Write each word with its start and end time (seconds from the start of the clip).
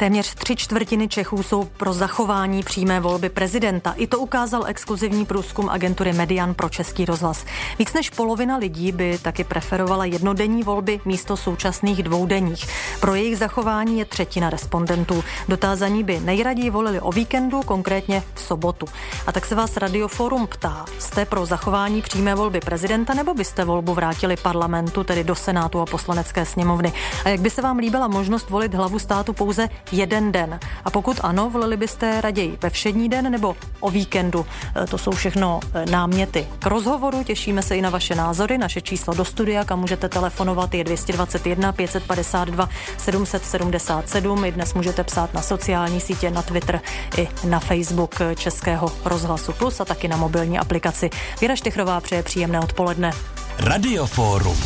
Téměř 0.00 0.34
tři 0.34 0.56
čtvrtiny 0.56 1.08
Čechů 1.08 1.42
jsou 1.42 1.64
pro 1.64 1.92
zachování 1.92 2.62
přímé 2.62 3.00
volby 3.00 3.28
prezidenta. 3.28 3.92
I 3.96 4.06
to 4.06 4.18
ukázal 4.18 4.66
exkluzivní 4.66 5.26
průzkum 5.26 5.68
agentury 5.68 6.12
Median 6.12 6.54
pro 6.54 6.68
Český 6.68 7.04
rozhlas. 7.04 7.44
Víc 7.78 7.92
než 7.92 8.10
polovina 8.10 8.56
lidí 8.56 8.92
by 8.92 9.18
taky 9.18 9.44
preferovala 9.44 10.04
jednodenní 10.04 10.62
volby 10.62 11.00
místo 11.04 11.36
současných 11.36 12.02
dvoudenních. 12.02 12.66
Pro 13.00 13.14
jejich 13.14 13.38
zachování 13.38 13.98
je 13.98 14.04
třetina 14.04 14.50
respondentů. 14.50 15.24
Dotázaní 15.48 16.04
by 16.04 16.20
nejraději 16.20 16.70
volili 16.70 17.00
o 17.00 17.12
víkendu, 17.12 17.62
konkrétně 17.62 18.22
v 18.34 18.40
sobotu. 18.40 18.86
A 19.26 19.32
tak 19.32 19.46
se 19.46 19.54
vás 19.54 19.76
Radioforum 19.76 20.46
ptá, 20.46 20.84
jste 20.98 21.24
pro 21.24 21.46
zachování 21.46 22.02
přímé 22.02 22.34
volby 22.34 22.60
prezidenta 22.60 23.14
nebo 23.14 23.34
byste 23.34 23.64
volbu 23.64 23.94
vrátili 23.94 24.36
parlamentu, 24.36 25.04
tedy 25.04 25.24
do 25.24 25.34
Senátu 25.34 25.80
a 25.80 25.86
poslanecké 25.86 26.44
sněmovny? 26.44 26.92
A 27.24 27.28
jak 27.28 27.40
by 27.40 27.50
se 27.50 27.62
vám 27.62 27.78
líbila 27.78 28.08
možnost 28.08 28.50
volit 28.50 28.74
hlavu 28.74 28.98
státu 28.98 29.32
pouze 29.32 29.68
jeden 29.92 30.32
den. 30.32 30.60
A 30.84 30.90
pokud 30.90 31.20
ano, 31.22 31.50
volili 31.50 31.76
byste 31.76 32.20
raději 32.20 32.58
ve 32.62 32.70
všední 32.70 33.08
den 33.08 33.32
nebo 33.32 33.56
o 33.80 33.90
víkendu. 33.90 34.46
E, 34.82 34.86
to 34.86 34.98
jsou 34.98 35.10
všechno 35.10 35.60
e, 35.74 35.90
náměty 35.90 36.46
k 36.58 36.66
rozhovoru. 36.66 37.24
Těšíme 37.24 37.62
se 37.62 37.76
i 37.76 37.82
na 37.82 37.90
vaše 37.90 38.14
názory. 38.14 38.58
Naše 38.58 38.80
číslo 38.80 39.14
do 39.14 39.24
studia, 39.24 39.64
kam 39.64 39.80
můžete 39.80 40.08
telefonovat, 40.08 40.74
je 40.74 40.84
221 40.84 41.72
552 41.72 42.68
777. 42.98 44.44
I 44.44 44.52
dnes 44.52 44.74
můžete 44.74 45.04
psát 45.04 45.34
na 45.34 45.42
sociální 45.42 46.00
sítě, 46.00 46.30
na 46.30 46.42
Twitter 46.42 46.80
i 47.16 47.28
na 47.44 47.60
Facebook 47.60 48.14
Českého 48.36 48.92
rozhlasu 49.04 49.52
Plus 49.52 49.80
a 49.80 49.84
taky 49.84 50.08
na 50.08 50.16
mobilní 50.16 50.58
aplikaci. 50.58 51.10
Věra 51.40 51.56
Štechrová 51.56 52.00
přeje 52.00 52.22
příjemné 52.22 52.60
odpoledne. 52.60 53.10
Radioforum. 53.58 54.56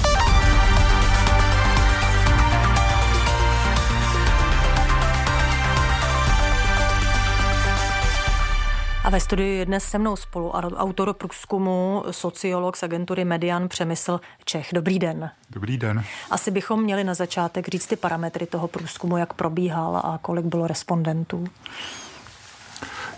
A 9.04 9.10
ve 9.10 9.20
studiu 9.20 9.58
je 9.58 9.66
dnes 9.66 9.84
se 9.84 9.98
mnou 9.98 10.16
spolu 10.16 10.50
autor 10.50 11.12
průzkumu, 11.12 12.04
sociolog 12.10 12.76
z 12.76 12.82
agentury 12.82 13.24
Median 13.24 13.68
Přemysl 13.68 14.20
Čech. 14.44 14.68
Dobrý 14.72 14.98
den. 14.98 15.30
Dobrý 15.50 15.78
den. 15.78 16.04
Asi 16.30 16.50
bychom 16.50 16.82
měli 16.82 17.04
na 17.04 17.14
začátek 17.14 17.68
říct 17.68 17.86
ty 17.86 17.96
parametry 17.96 18.46
toho 18.46 18.68
průzkumu, 18.68 19.16
jak 19.16 19.32
probíhal 19.32 19.96
a 19.96 20.18
kolik 20.22 20.44
bylo 20.44 20.66
respondentů. 20.66 21.44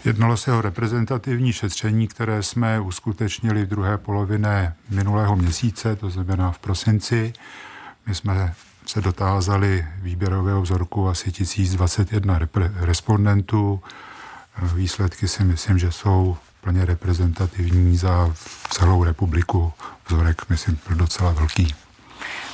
Jednalo 0.05 0.37
se 0.37 0.53
o 0.53 0.61
reprezentativní 0.61 1.53
šetření, 1.53 2.09
které 2.09 2.43
jsme 2.43 2.81
uskutečnili 2.81 3.65
v 3.65 3.69
druhé 3.69 3.99
polovině 3.99 4.73
minulého 4.91 5.37
měsíce, 5.37 5.97
to 5.97 6.11
znamená 6.11 6.53
v 6.53 6.59
prosinci. 6.59 7.33
My 8.07 8.15
jsme 8.15 8.55
se 8.87 9.01
dotázali 9.01 9.87
výběrového 10.03 10.63
vzorku 10.63 11.09
asi 11.09 11.33
1021 11.33 12.39
respondentů. 12.75 13.81
Výsledky 14.63 15.29
si 15.29 15.45
myslím, 15.45 15.79
že 15.79 15.93
jsou 15.93 16.37
plně 16.61 16.85
reprezentativní 16.85 17.97
za 17.97 18.35
celou 18.71 19.05
republiku. 19.05 19.73
Vzorek, 20.09 20.49
myslím, 20.49 20.79
byl 20.89 20.97
docela 20.97 21.33
velký. 21.33 21.75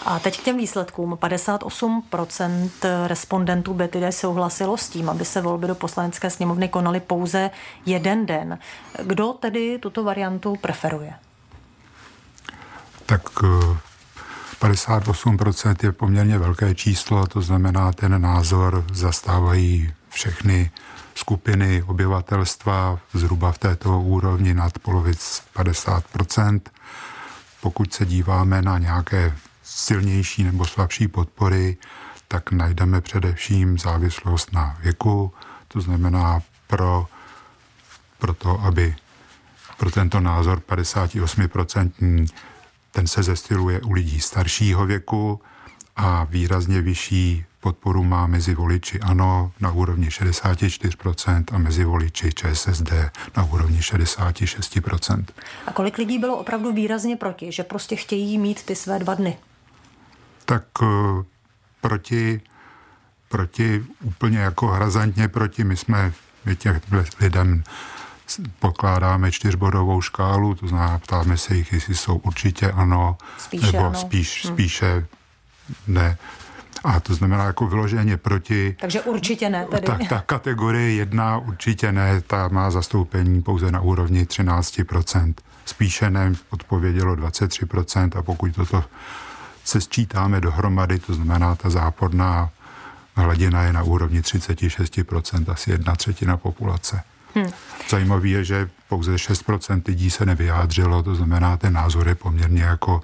A 0.07 0.19
teď 0.19 0.41
k 0.41 0.43
těm 0.43 0.57
výsledkům. 0.57 1.13
58% 1.13 2.71
respondentů 3.07 3.75
by 3.75 3.89
tedy 3.89 4.13
souhlasilo 4.13 4.77
s 4.77 4.89
tím, 4.89 5.11
aby 5.11 5.25
se 5.25 5.41
volby 5.41 5.67
do 5.67 5.75
poslanecké 5.75 6.31
sněmovny 6.31 6.69
konaly 6.69 7.01
pouze 7.01 7.51
jeden 7.87 8.27
den. 8.27 8.59
Kdo 9.03 9.33
tedy 9.33 9.79
tuto 9.79 10.05
variantu 10.05 10.57
preferuje? 10.61 11.13
Tak 13.07 13.23
58% 14.61 15.71
eh, 15.71 15.87
je 15.87 15.93
poměrně 15.93 16.39
velké 16.39 16.75
číslo, 16.75 17.27
to 17.27 17.43
znamená, 17.43 17.93
ten 17.93 18.23
názor 18.23 18.85
zastávají 18.93 19.93
všechny 20.09 20.71
skupiny 21.15 21.83
obyvatelstva 21.83 22.99
zhruba 23.15 23.53
v 23.53 23.59
této 23.59 24.01
úrovni 24.01 24.55
nad 24.55 24.79
polovic 24.79 25.43
50% 25.57 26.61
Pokud 27.63 27.95
se 27.95 28.07
díváme 28.07 28.63
na 28.63 28.79
nějaké 28.79 29.35
silnější 29.63 30.45
nebo 30.45 30.65
slabší 30.65 31.09
podpory, 31.09 31.77
tak 32.29 32.53
najdeme 32.53 33.01
především 33.01 33.79
závislost 33.79 34.53
na 34.53 34.79
věku, 34.83 35.33
to 35.69 35.81
znamená 35.81 36.43
pro, 36.67 37.07
pro 38.19 38.35
to, 38.35 38.61
aby 38.61 38.97
pro 39.77 39.91
tento 39.91 40.21
názor 40.21 40.63
58% 40.69 42.27
ten 42.91 43.07
se 43.07 43.23
zestiluje 43.23 43.81
u 43.81 43.93
lidí 43.93 44.21
staršího 44.21 44.87
věku 44.87 45.41
a 45.97 46.25
výrazně 46.25 46.81
vyšší 46.81 47.45
podporu 47.63 48.05
má 48.05 48.27
mezi 48.27 48.55
voliči 48.55 49.01
ANO 49.01 49.53
na 49.61 49.73
úrovni 49.73 50.09
64% 50.09 51.45
a 51.53 51.59
mezi 51.59 51.85
voliči 51.85 52.33
ČSSD 52.33 52.93
na 53.37 53.45
úrovni 53.45 53.79
66%. 53.79 55.25
A 55.67 55.73
kolik 55.73 55.99
lidí 55.99 56.19
bylo 56.19 56.37
opravdu 56.37 56.73
výrazně 56.73 57.17
proti, 57.17 57.53
že 57.53 57.63
prostě 57.63 57.97
chtějí 57.97 58.39
mít 58.39 58.63
ty 58.63 58.77
své 58.77 58.99
dva 58.99 59.15
dny? 59.15 59.39
Tak 60.45 60.83
uh, 60.83 60.89
proti, 61.81 62.41
proti 63.29 63.85
úplně 64.01 64.39
jako 64.39 64.67
hrazantně 64.67 65.29
proti, 65.29 65.65
my 65.65 65.77
jsme 65.77 66.13
my 66.45 66.57
těch 66.57 66.81
lidem 67.21 67.65
pokládáme 68.59 69.33
čtyřbodovou 69.33 70.01
škálu, 70.01 70.55
to 70.55 70.69
znamená, 70.69 70.99
ptáme 70.99 71.37
se 71.37 71.55
jich, 71.55 71.73
jestli 71.73 71.95
jsou 71.95 72.17
určitě 72.17 72.71
ano, 72.71 73.17
spíše 73.39 73.67
nebo 73.67 73.79
ano. 73.79 73.95
spíš, 74.01 74.45
hmm. 74.45 74.55
spíše 74.55 75.07
ne. 75.87 76.19
A 76.85 77.01
to 77.01 77.15
znamená 77.15 77.45
jako 77.45 77.67
vyloženě 77.67 78.17
proti. 78.17 78.77
Takže 78.81 79.01
určitě 79.01 79.51
ne 79.51 79.67
tedy. 79.71 79.87
Ta, 79.87 79.99
ta 80.09 80.21
kategorie 80.21 80.95
jedna 80.95 81.39
určitě 81.39 81.93
ne, 81.93 82.21
ta 82.21 82.49
má 82.49 82.71
zastoupení 82.71 83.43
pouze 83.43 83.73
na 83.73 83.81
úrovni 83.81 84.25
13%. 84.25 85.35
Spíše 85.65 86.11
ne 86.11 86.33
odpovědělo 86.51 87.15
23% 87.15 88.19
a 88.19 88.23
pokud 88.23 88.55
toto 88.55 88.85
se 89.65 89.81
sčítáme 89.81 90.41
dohromady, 90.41 90.99
to 90.99 91.15
znamená 91.15 91.55
ta 91.55 91.71
záporná 91.71 92.51
hladina 93.17 93.63
je 93.63 93.73
na 93.73 93.83
úrovni 93.83 94.21
36%, 94.21 95.53
asi 95.53 95.71
jedna 95.71 95.97
třetina 95.97 96.37
populace. 96.37 97.03
Hmm. 97.35 97.47
Zajímavé 97.89 98.29
je, 98.29 98.45
že 98.45 98.71
pouze 98.89 99.15
6% 99.15 99.83
lidí 99.87 100.11
se 100.11 100.27
nevyjádřilo, 100.27 101.03
to 101.03 101.15
znamená, 101.15 101.57
ten 101.57 101.73
názor 101.73 102.09
je 102.09 102.15
poměrně 102.15 102.63
jako 102.63 103.03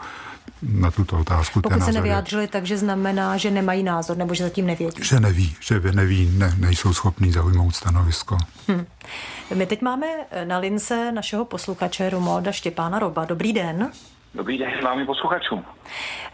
na 0.62 0.90
tuto 0.90 1.18
otázku. 1.18 1.60
Pokud 1.60 1.82
se 1.82 1.92
nevyjádřili, 1.92 2.48
takže 2.48 2.76
znamená, 2.76 3.36
že 3.36 3.50
nemají 3.50 3.82
názor 3.82 4.16
nebo 4.16 4.34
že 4.34 4.44
zatím 4.44 4.66
nevědí. 4.66 5.04
Že 5.04 5.20
neví, 5.20 5.56
že 5.60 5.80
neví, 5.80 6.30
ne, 6.38 6.52
nejsou 6.58 6.92
schopní 6.92 7.32
zaujmout 7.32 7.74
stanovisko. 7.74 8.36
Hmm. 8.68 8.86
My 9.54 9.66
teď 9.66 9.82
máme 9.82 10.06
na 10.44 10.58
lince 10.58 11.12
našeho 11.12 11.44
posluchače 11.44 12.10
Romualda 12.10 12.52
Štěpána 12.52 12.98
Roba. 12.98 13.24
Dobrý 13.24 13.52
den. 13.52 13.90
Dobrý 14.34 14.58
den 14.58 14.70
vámi 14.84 15.06
posluchačům. 15.06 15.64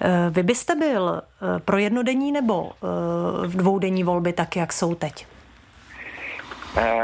Eh, 0.01 0.31
vy 0.31 0.43
byste 0.43 0.75
byl 0.75 1.23
eh, 1.23 1.61
pro 1.61 1.79
jednodenní 1.79 2.33
nebo 2.33 2.71
eh, 2.73 3.47
v 3.47 3.57
dvoudenní 3.57 4.05
volby 4.05 4.33
tak, 4.33 4.57
jak 4.57 4.73
jsou 4.73 4.95
teď? 4.95 5.27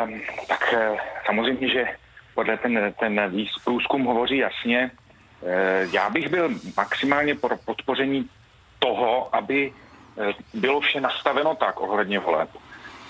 Um, 0.04 0.20
tak 0.48 0.74
samozřejmě, 1.26 1.68
že 1.68 1.84
podle 2.34 2.56
ten, 2.56 2.94
ten 3.00 3.20
průzkum 3.64 4.04
hovoří 4.04 4.36
jasně, 4.36 4.90
Eh, 4.90 4.99
já 5.92 6.10
bych 6.10 6.28
byl 6.28 6.50
maximálně 6.76 7.34
pro 7.34 7.56
podpoření 7.56 8.28
toho, 8.78 9.34
aby 9.36 9.72
eh, 9.72 10.32
bylo 10.54 10.80
vše 10.80 11.00
nastaveno 11.00 11.54
tak 11.54 11.80
ohledně 11.80 12.18
voleb, 12.18 12.50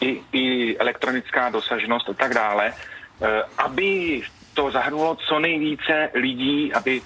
i, 0.00 0.20
i 0.32 0.76
elektronická 0.78 1.50
dosažnost 1.50 2.08
a 2.08 2.14
tak 2.14 2.34
dále, 2.34 2.74
eh, 2.74 3.42
aby 3.58 4.22
to 4.54 4.70
zahrnulo 4.70 5.16
co 5.28 5.38
nejvíce 5.38 6.10
lidí, 6.14 6.72
aby 6.72 7.02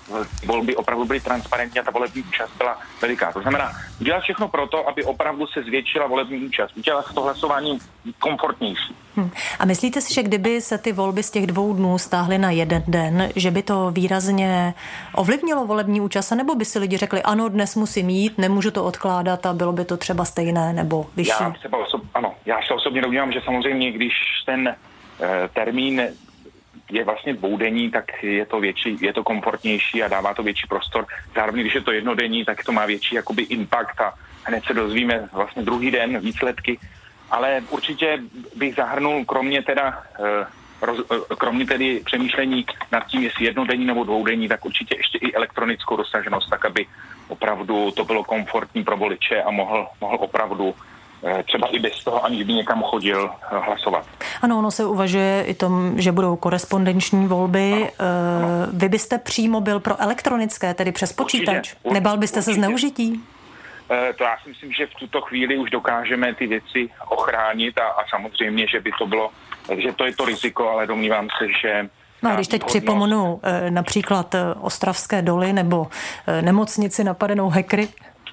volby 0.46 0.76
opravdu 0.76 1.04
byly 1.04 1.20
transparentní 1.20 1.80
a 1.80 1.82
ta 1.82 1.90
volební 1.90 2.22
účast 2.22 2.56
byla 2.58 2.78
veliká. 3.02 3.32
To 3.32 3.40
znamená, 3.40 3.72
udělat 4.00 4.22
všechno 4.22 4.48
pro 4.48 4.66
to, 4.66 4.88
aby 4.88 5.04
opravdu 5.04 5.46
se 5.46 5.62
zvětšila 5.62 6.06
volební 6.06 6.44
účast, 6.44 6.76
udělat 6.76 7.14
to 7.14 7.20
hlasování 7.22 7.78
komfortnější. 8.18 8.94
Hmm. 9.16 9.30
A 9.58 9.64
myslíte 9.64 10.00
si, 10.00 10.14
že 10.14 10.22
kdyby 10.22 10.60
se 10.60 10.78
ty 10.78 10.92
volby 10.92 11.22
z 11.22 11.30
těch 11.30 11.46
dvou 11.46 11.72
dnů 11.72 11.98
stáhly 11.98 12.38
na 12.38 12.50
jeden 12.50 12.82
den, 12.88 13.30
že 13.36 13.50
by 13.50 13.62
to 13.62 13.90
výrazně 13.90 14.74
ovlivnilo 15.14 15.66
volební 15.66 16.00
účast, 16.00 16.30
nebo 16.30 16.54
by 16.54 16.64
si 16.64 16.78
lidi 16.78 16.96
řekli, 16.96 17.22
ano, 17.22 17.48
dnes 17.48 17.76
musím 17.76 18.10
jít, 18.10 18.38
nemůžu 18.38 18.70
to 18.70 18.84
odkládat 18.84 19.46
a 19.46 19.52
bylo 19.52 19.72
by 19.72 19.84
to 19.84 19.96
třeba 19.96 20.24
stejné 20.24 20.72
nebo 20.72 21.06
vyšší? 21.16 21.32
Já 21.40 21.50
třeba 21.50 21.78
osob, 21.78 22.02
ano, 22.14 22.34
já 22.46 22.56
se 22.66 22.74
osobně 22.74 23.02
domnívám, 23.02 23.32
že 23.32 23.40
samozřejmě, 23.44 23.92
když 23.92 24.12
ten 24.46 24.68
e, 24.68 24.74
termín 25.48 26.02
je 26.94 27.04
vlastně 27.04 27.34
dvoudenní, 27.34 27.90
tak 27.90 28.22
je 28.22 28.46
to 28.46 28.60
větší, 28.60 28.96
je 29.00 29.12
to 29.12 29.22
komfortnější 29.22 30.02
a 30.02 30.08
dává 30.08 30.34
to 30.34 30.42
větší 30.42 30.66
prostor. 30.66 31.06
Zároveň, 31.34 31.60
když 31.60 31.74
je 31.74 31.80
to 31.80 31.92
jednodenní, 31.92 32.44
tak 32.44 32.64
to 32.64 32.72
má 32.72 32.86
větší 32.86 33.14
jakoby 33.14 33.42
impact 33.42 34.00
a 34.00 34.14
hned 34.44 34.64
se 34.64 34.74
dozvíme 34.74 35.28
vlastně 35.32 35.62
druhý 35.62 35.90
den 35.90 36.18
výsledky. 36.18 36.78
Ale 37.30 37.62
určitě 37.70 38.18
bych 38.56 38.74
zahrnul 38.74 39.24
kromě 39.24 39.62
teda 39.62 40.02
eh, 40.20 40.46
eh, 41.10 41.34
kromě 41.38 41.66
tedy 41.66 42.00
přemýšlení 42.04 42.66
nad 42.92 43.06
tím, 43.06 43.22
jestli 43.22 43.44
jednodenní 43.44 43.84
nebo 43.84 44.04
dvoudenní, 44.04 44.48
tak 44.48 44.64
určitě 44.64 44.96
ještě 44.96 45.18
i 45.18 45.32
elektronickou 45.32 45.96
dosaženost, 45.96 46.50
tak 46.50 46.64
aby 46.64 46.86
opravdu 47.28 47.90
to 47.90 48.04
bylo 48.04 48.24
komfortní 48.24 48.84
pro 48.84 48.96
voliče 48.96 49.42
a 49.42 49.50
mohl, 49.50 49.86
mohl 50.00 50.16
opravdu 50.20 50.74
třeba 51.46 51.68
i 51.68 51.78
bez 51.78 52.04
toho, 52.04 52.24
aniž 52.24 52.42
by 52.42 52.52
někam 52.52 52.82
chodil 52.82 53.30
hlasovat. 53.50 54.06
Ano, 54.42 54.58
ono 54.58 54.70
se 54.70 54.84
uvažuje 54.84 55.44
i 55.46 55.54
tom, 55.54 55.92
že 55.96 56.12
budou 56.12 56.36
korespondenční 56.36 57.26
volby. 57.26 57.72
Ano, 57.72 58.08
ano. 58.36 58.48
Vy 58.72 58.88
byste 58.88 59.18
přímo 59.18 59.60
byl 59.60 59.80
pro 59.80 60.00
elektronické, 60.00 60.74
tedy 60.74 60.92
přes 60.92 61.12
počítač? 61.12 61.56
Určitě, 61.56 61.76
určitě, 61.82 61.94
Nebal 61.94 62.16
byste 62.16 62.38
určitě. 62.38 62.54
se 62.54 62.60
zneužití? 62.60 63.24
To 64.18 64.24
já 64.24 64.36
si 64.42 64.48
myslím, 64.48 64.72
že 64.72 64.86
v 64.86 64.94
tuto 64.94 65.20
chvíli 65.20 65.58
už 65.58 65.70
dokážeme 65.70 66.34
ty 66.34 66.46
věci 66.46 66.88
ochránit 67.08 67.78
a, 67.78 67.86
a 67.86 68.08
samozřejmě, 68.10 68.66
že 68.68 68.80
by 68.80 68.90
to 68.98 69.06
bylo, 69.06 69.30
že 69.76 69.92
to 69.92 70.04
je 70.04 70.16
to 70.16 70.24
riziko, 70.24 70.68
ale 70.68 70.86
domnívám 70.86 71.28
se, 71.38 71.48
že 71.62 71.88
No 72.22 72.30
a 72.30 72.34
když 72.34 72.48
teď 72.48 72.64
připomenu 72.64 73.40
eh, 73.42 73.70
například 73.70 74.34
eh, 74.34 74.38
Ostravské 74.60 75.22
doly 75.22 75.52
nebo 75.52 75.86
eh, 76.26 76.42
nemocnici 76.42 77.04
napadenou 77.04 77.48
hekry, 77.48 77.88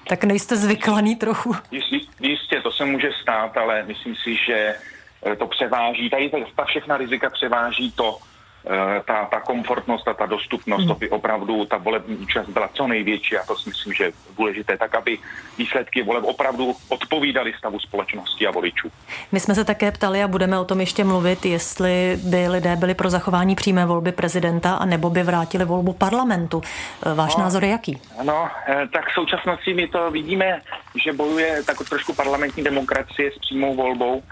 tak 0.08 0.24
nejste 0.24 0.56
zvyklaný 0.56 1.16
trochu? 1.16 1.56
Jistě, 2.20 2.60
to 2.62 2.72
se 2.72 2.84
může 2.84 3.10
stát, 3.22 3.56
ale 3.56 3.82
myslím 3.82 4.16
si, 4.16 4.36
že 4.46 4.74
to 5.38 5.46
převáží, 5.46 6.10
tady 6.10 6.30
ta 6.56 6.64
všechna 6.64 6.96
rizika 6.96 7.30
převáží 7.30 7.92
to, 7.92 8.18
Eh, 8.18 8.31
ta, 9.06 9.24
ta 9.24 9.40
komfortnost 9.40 10.08
a 10.08 10.14
ta 10.14 10.26
dostupnost, 10.26 10.86
to 10.86 10.94
by 10.94 11.10
opravdu 11.10 11.64
ta 11.64 11.76
volební 11.76 12.16
účast 12.16 12.48
byla 12.48 12.68
co 12.68 12.86
největší 12.86 13.36
a 13.36 13.46
to 13.46 13.56
si 13.56 13.68
myslím, 13.68 13.92
že 13.92 14.04
je 14.04 14.12
důležité, 14.36 14.76
tak 14.76 14.94
aby 14.94 15.18
výsledky 15.58 16.02
voleb 16.02 16.24
opravdu 16.24 16.74
odpovídaly 16.88 17.52
stavu 17.58 17.78
společnosti 17.78 18.46
a 18.46 18.50
voličů. 18.50 18.90
My 19.32 19.40
jsme 19.40 19.54
se 19.54 19.64
také 19.64 19.92
ptali 19.92 20.22
a 20.22 20.28
budeme 20.28 20.58
o 20.58 20.64
tom 20.64 20.80
ještě 20.80 21.04
mluvit, 21.04 21.44
jestli 21.44 22.18
by 22.24 22.48
lidé 22.48 22.76
byli 22.76 22.94
pro 22.94 23.10
zachování 23.10 23.54
přímé 23.54 23.86
volby 23.86 24.12
prezidenta 24.12 24.74
a 24.74 24.84
nebo 24.84 25.10
by 25.10 25.22
vrátili 25.22 25.64
volbu 25.64 25.92
parlamentu. 25.92 26.62
Eh, 27.06 27.14
váš 27.14 27.36
no, 27.36 27.44
názor 27.44 27.64
je 27.64 27.70
jaký? 27.70 28.00
No, 28.22 28.48
tak 28.92 29.08
v 29.08 29.14
současnosti 29.14 29.74
my 29.74 29.88
to 29.88 30.10
vidíme, 30.10 30.60
že 31.04 31.12
bojuje 31.12 31.62
tak 31.62 31.76
trošku 31.88 32.14
parlamentní 32.14 32.64
demokracie 32.64 33.32
s 33.32 33.38
přímou 33.38 33.76
volbou 33.76 34.22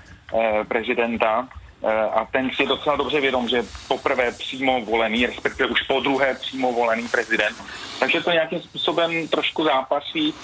prezidenta 0.69 1.49
Eh, 1.53 1.60
a 1.89 2.25
ten 2.33 2.51
si 2.51 2.63
je 2.63 2.69
docela 2.69 2.97
dobře 2.97 3.21
vědom, 3.21 3.49
že 3.49 3.65
poprvé 3.89 4.33
přímo 4.33 4.81
volený, 4.81 5.27
respektive 5.27 5.69
už 5.69 5.83
po 5.83 6.01
druhé 6.01 6.35
přímo 6.35 6.73
volený 6.73 7.09
prezident. 7.09 7.57
Takže 8.01 8.21
to 8.21 8.31
nějakým 8.31 8.61
způsobem 8.61 9.29
trošku 9.29 9.65
zápasí. 9.65 10.35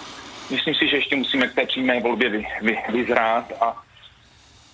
Myslím 0.50 0.74
si, 0.74 0.88
že 0.88 0.96
ještě 0.96 1.16
musíme 1.16 1.46
k 1.48 1.54
té 1.54 1.66
přímé 1.66 2.00
volbě 2.00 2.28
vy, 2.28 2.46
vy, 2.62 2.78
vyzrát, 2.92 3.52
a, 3.60 3.82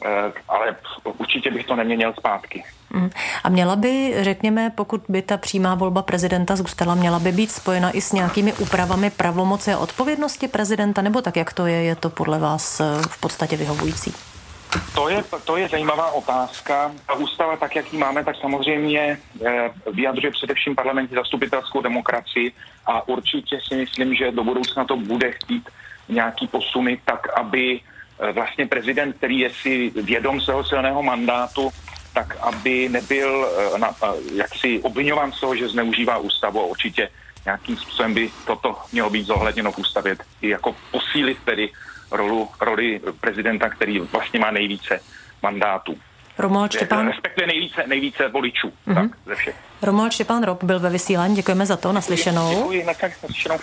eh, 0.04 0.32
ale 0.48 0.76
určitě 1.18 1.50
bych 1.50 1.66
to 1.66 1.76
neměnil 1.76 2.12
zpátky. 2.18 2.64
Mm. 2.90 3.10
A 3.44 3.48
měla 3.48 3.76
by, 3.76 4.14
řekněme, 4.20 4.70
pokud 4.74 5.02
by 5.08 5.22
ta 5.22 5.36
přímá 5.36 5.74
volba 5.74 6.02
prezidenta 6.02 6.56
zůstala, 6.56 6.94
měla 6.94 7.18
by 7.18 7.32
být 7.32 7.50
spojena 7.50 7.90
i 7.90 8.00
s 8.00 8.12
nějakými 8.12 8.52
úpravami 8.52 9.10
pravomoci 9.10 9.72
a 9.72 9.78
odpovědnosti 9.78 10.48
prezidenta, 10.48 11.02
nebo 11.02 11.22
tak, 11.22 11.36
jak 11.36 11.52
to 11.52 11.66
je, 11.66 11.82
je 11.82 11.96
to 11.96 12.10
podle 12.10 12.38
vás 12.38 12.80
eh, 12.80 12.84
v 13.08 13.20
podstatě 13.20 13.56
vyhovující? 13.56 14.31
To 14.94 15.08
je, 15.08 15.24
to 15.44 15.56
je 15.56 15.68
zajímavá 15.68 16.10
otázka. 16.10 16.92
Ta 17.06 17.14
ústava, 17.14 17.56
tak 17.56 17.76
jak 17.76 17.92
ji 17.92 17.98
máme, 17.98 18.24
tak 18.24 18.36
samozřejmě 18.36 19.18
eh, 19.44 19.70
vyjadřuje 19.92 20.30
především 20.30 20.74
parlamentní 20.74 21.14
zastupitelskou 21.16 21.82
demokracii 21.82 22.52
a 22.86 23.08
určitě 23.08 23.60
si 23.68 23.74
myslím, 23.76 24.14
že 24.14 24.32
do 24.32 24.44
budoucna 24.44 24.84
to 24.84 24.96
bude 24.96 25.32
chtít 25.32 25.68
nějaký 26.08 26.46
posuny 26.46 27.00
tak, 27.04 27.28
aby 27.38 27.80
eh, 27.80 28.32
vlastně 28.32 28.66
prezident, 28.66 29.12
který 29.12 29.38
je 29.38 29.50
si 29.50 29.92
vědom 29.96 30.40
svého 30.40 30.64
silného 30.64 31.02
mandátu, 31.02 31.70
tak 32.14 32.36
aby 32.40 32.88
nebyl 32.88 33.46
eh, 33.46 33.78
na, 33.78 33.94
jaksi 34.34 34.80
obvinován 34.82 35.32
z 35.32 35.40
toho, 35.40 35.56
že 35.56 35.68
zneužívá 35.68 36.18
ústavu 36.18 36.60
a 36.60 36.64
určitě 36.64 37.08
nějakým 37.44 37.76
způsobem 37.76 38.14
by 38.14 38.30
toto 38.46 38.78
mělo 38.92 39.10
být 39.10 39.26
zohledněno 39.26 39.72
v 39.72 39.78
ústavě, 39.78 40.16
i 40.42 40.48
jako 40.48 40.76
posílit 40.90 41.38
tedy 41.44 41.70
rolu, 42.12 42.48
roli 42.60 43.00
prezidenta, 43.20 43.68
který 43.68 44.00
vlastně 44.00 44.40
má 44.40 44.50
nejvíce 44.50 45.00
mandátů. 45.42 45.98
Romuald 46.38 46.72
Štěpán. 46.72 47.06
Respektive 47.08 47.46
nejvíce, 47.46 47.84
nejvíce 47.86 48.28
voličů. 48.28 48.72
Mm-hmm. 48.88 48.94
Tak, 48.94 49.18
ze 49.26 49.34
všech. 49.34 49.56
Romuald 49.82 50.12
Štěpán 50.12 50.42
Rob 50.42 50.64
byl 50.64 50.80
ve 50.80 50.90
vysílání, 50.90 51.36
děkujeme 51.36 51.66
za 51.66 51.76
to, 51.76 51.92
naslyšenou. 51.92 52.50
Děkuji, 52.50 52.86
naslyšenou. 52.86 53.58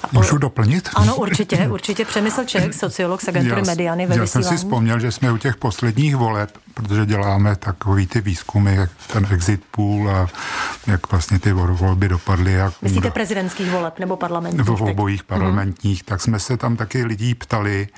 Po... 0.00 0.08
Můžu 0.12 0.38
doplnit? 0.38 0.88
Ano, 0.94 1.16
určitě, 1.16 1.68
určitě. 1.68 2.04
Přemysl 2.04 2.44
Čech, 2.44 2.74
sociolog 2.74 3.20
z 3.20 3.28
agentury 3.28 3.62
Mediany 3.62 4.06
ve 4.06 4.16
já 4.16 4.22
vysílání. 4.22 4.44
Já 4.44 4.50
jsem 4.50 4.58
si 4.58 4.64
vzpomněl, 4.64 5.00
že 5.00 5.12
jsme 5.12 5.32
u 5.32 5.36
těch 5.36 5.56
posledních 5.56 6.16
voleb, 6.16 6.50
protože 6.74 7.06
děláme 7.06 7.56
takový 7.56 8.06
ty 8.06 8.20
výzkumy, 8.20 8.74
jak 8.74 8.90
ten 9.12 9.26
exit 9.30 9.62
pool 9.70 10.10
a 10.10 10.28
jak 10.86 11.10
vlastně 11.10 11.38
ty 11.38 11.52
volby 11.52 12.08
dopadly. 12.08 12.52
Jak 12.52 12.82
Myslíte 12.82 13.10
prezidentských 13.10 13.70
voleb 13.70 13.98
nebo 13.98 14.16
parlamentních? 14.16 14.66
V 14.66 14.82
obojích 14.82 15.24
parlamentních, 15.24 16.02
mm-hmm. 16.02 16.08
tak 16.08 16.20
jsme 16.20 16.40
se 16.40 16.56
tam 16.56 16.76
taky 16.76 17.04
lidí 17.04 17.34
ptali 17.34 17.88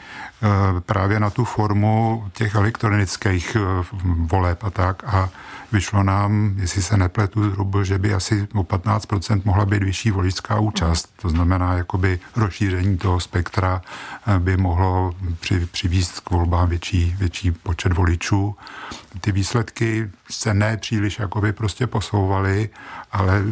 uh, 0.43 0.81
právě 0.81 1.21
na 1.21 1.31
tu 1.31 1.45
formu 1.45 2.25
těch 2.33 2.55
elektronických 2.55 3.57
uh, 3.61 3.87
voleb 4.27 4.65
a 4.65 4.71
tak 4.71 5.05
a 5.07 5.29
vyšlo 5.73 6.03
nám, 6.03 6.55
jestli 6.57 6.83
se 6.83 6.97
nepletu 6.97 7.51
zhruba, 7.51 7.85
že 7.85 7.99
by 7.99 8.15
asi 8.15 8.49
o 8.55 8.63
15% 8.63 9.43
mohla 9.45 9.67
být 9.67 9.83
vyšší 9.83 10.11
voličská 10.11 10.61
účast. 10.61 11.13
To 11.23 11.29
znamená, 11.29 11.75
jakoby 11.75 12.21
rozšíření 12.37 12.99
toho 12.99 13.21
spektra 13.21 13.83
eh, 14.27 14.39
by 14.39 14.57
mohlo 14.57 15.15
při, 15.41 15.67
přivízt 15.67 16.21
k 16.21 16.31
volbám 16.31 16.69
větší, 16.69 17.15
větší 17.19 17.51
počet 17.51 17.93
voličů. 17.93 18.57
Ty 19.21 19.33
výsledky 19.33 20.11
se 20.31 20.55
ne 20.55 20.77
příliš 20.77 21.19
jakoby 21.19 21.53
prostě 21.53 21.87
posouvaly, 21.87 22.69
ale 23.13 23.43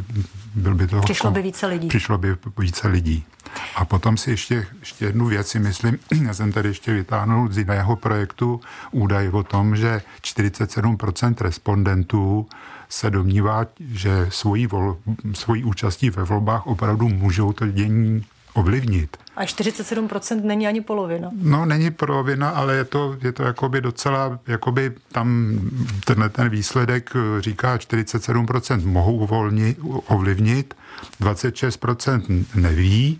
byl 0.58 0.74
by 0.74 0.86
to... 0.86 1.00
Přišlo 1.00 1.30
by 1.30 1.42
více 1.42 1.66
lidí. 1.66 1.88
Přišlo 1.88 2.18
by 2.18 2.36
více 2.58 2.88
lidí. 2.88 3.24
A 3.74 3.84
potom 3.84 4.16
si 4.16 4.30
ještě, 4.30 4.66
ještě 4.80 5.04
jednu 5.04 5.26
věc 5.26 5.48
si 5.48 5.58
myslím, 5.58 5.98
já 6.26 6.34
jsem 6.34 6.52
tady 6.52 6.68
ještě 6.68 6.92
vytáhnul 6.92 7.52
z 7.52 7.58
jiného 7.58 7.96
projektu 7.96 8.60
údaj 8.90 9.28
o 9.28 9.42
tom, 9.42 9.76
že 9.76 10.02
47% 10.22 11.34
respondentů 11.40 12.46
se 12.88 13.10
domnívá, 13.10 13.66
že 13.80 14.26
svojí, 14.28 14.66
vol, 14.66 14.96
svojí 15.32 15.64
účastí 15.64 16.10
ve 16.10 16.24
volbách 16.24 16.66
opravdu 16.66 17.08
můžou 17.08 17.52
to 17.52 17.66
dění 17.66 18.24
ovlivnit. 18.54 19.16
A 19.38 19.44
47% 19.44 20.44
není 20.44 20.66
ani 20.66 20.80
polovina. 20.80 21.30
No, 21.32 21.66
není 21.66 21.90
polovina, 21.90 22.48
ale 22.50 22.74
je 22.74 22.84
to, 22.84 23.16
je 23.22 23.32
to 23.32 23.42
jakoby 23.42 23.80
docela, 23.80 24.38
jakoby 24.46 24.92
tam 25.12 25.58
tenhle 26.04 26.28
ten 26.28 26.48
výsledek 26.48 27.10
říká 27.40 27.76
47% 27.76 28.86
mohou 28.86 29.16
uvolnit, 29.16 29.78
ovlivnit, 30.06 30.74
26% 31.20 32.44
neví 32.54 33.18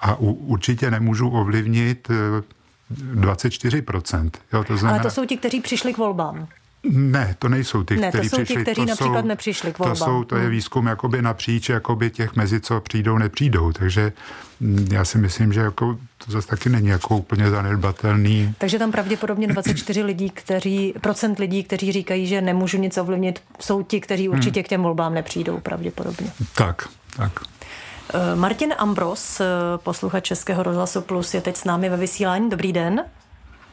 a 0.00 0.14
u, 0.14 0.32
určitě 0.32 0.90
nemůžu 0.90 1.28
ovlivnit 1.28 2.08
24%. 3.14 4.30
Eh, 4.34 4.56
jo, 4.56 4.64
to 4.64 4.76
znamená, 4.76 5.00
Ale 5.00 5.02
to 5.02 5.14
jsou 5.14 5.24
ti, 5.24 5.36
kteří 5.36 5.60
přišli 5.60 5.94
k 5.94 5.98
volbám. 5.98 6.48
Ne, 6.82 7.36
to 7.38 7.48
nejsou 7.48 7.82
ty, 7.82 7.96
ne, 7.96 8.08
kteří 8.08 8.30
to 8.30 8.36
jsou 8.36 8.44
přišli. 8.44 8.56
Ti, 8.56 8.62
kteří 8.62 8.80
to 8.82 8.86
například 8.86 9.20
jsou, 9.20 9.26
nepřišli 9.26 9.72
k 9.72 9.78
volbám. 9.78 9.96
To, 9.96 10.04
jsou, 10.04 10.24
to 10.24 10.36
je 10.36 10.42
hmm. 10.42 10.50
výzkum 10.50 10.86
jakoby 10.86 11.22
napříč 11.22 11.68
jakoby 11.68 12.10
těch 12.10 12.36
mezi, 12.36 12.60
co 12.60 12.80
přijdou, 12.80 13.18
nepřijdou. 13.18 13.72
Takže 13.72 14.12
mm, 14.60 14.88
já 14.92 15.04
si 15.04 15.18
myslím, 15.18 15.52
že 15.52 15.60
jako, 15.60 15.98
to 16.24 16.32
zase 16.32 16.48
taky 16.48 16.68
není 16.68 16.88
jako 16.88 17.16
úplně 17.16 17.50
zanedbatelný. 17.50 18.54
Takže 18.58 18.78
tam 18.78 18.92
pravděpodobně 18.92 19.46
24 19.46 20.02
lidí, 20.02 20.30
kteří, 20.30 20.94
procent 21.00 21.38
lidí, 21.38 21.64
kteří 21.64 21.92
říkají, 21.92 22.26
že 22.26 22.40
nemůžu 22.40 22.78
nic 22.78 22.98
ovlivnit, 22.98 23.42
jsou 23.60 23.82
ti, 23.82 24.00
kteří 24.00 24.28
hmm. 24.28 24.36
určitě 24.36 24.60
hmm. 24.60 24.64
k 24.64 24.68
těm 24.68 24.82
volbám 24.82 25.14
nepřijdou 25.14 25.60
pravděpodobně. 25.60 26.30
Tak, 26.54 26.88
tak. 27.16 27.40
Eh, 28.14 28.36
Martin 28.36 28.74
Ambros, 28.78 29.40
eh, 29.40 29.44
posluchač 29.76 30.24
Českého 30.24 30.62
rozhlasu 30.62 31.00
Plus, 31.00 31.34
je 31.34 31.40
teď 31.40 31.56
s 31.56 31.64
námi 31.64 31.88
ve 31.88 31.96
vysílání. 31.96 32.50
Dobrý 32.50 32.72
den. 32.72 33.04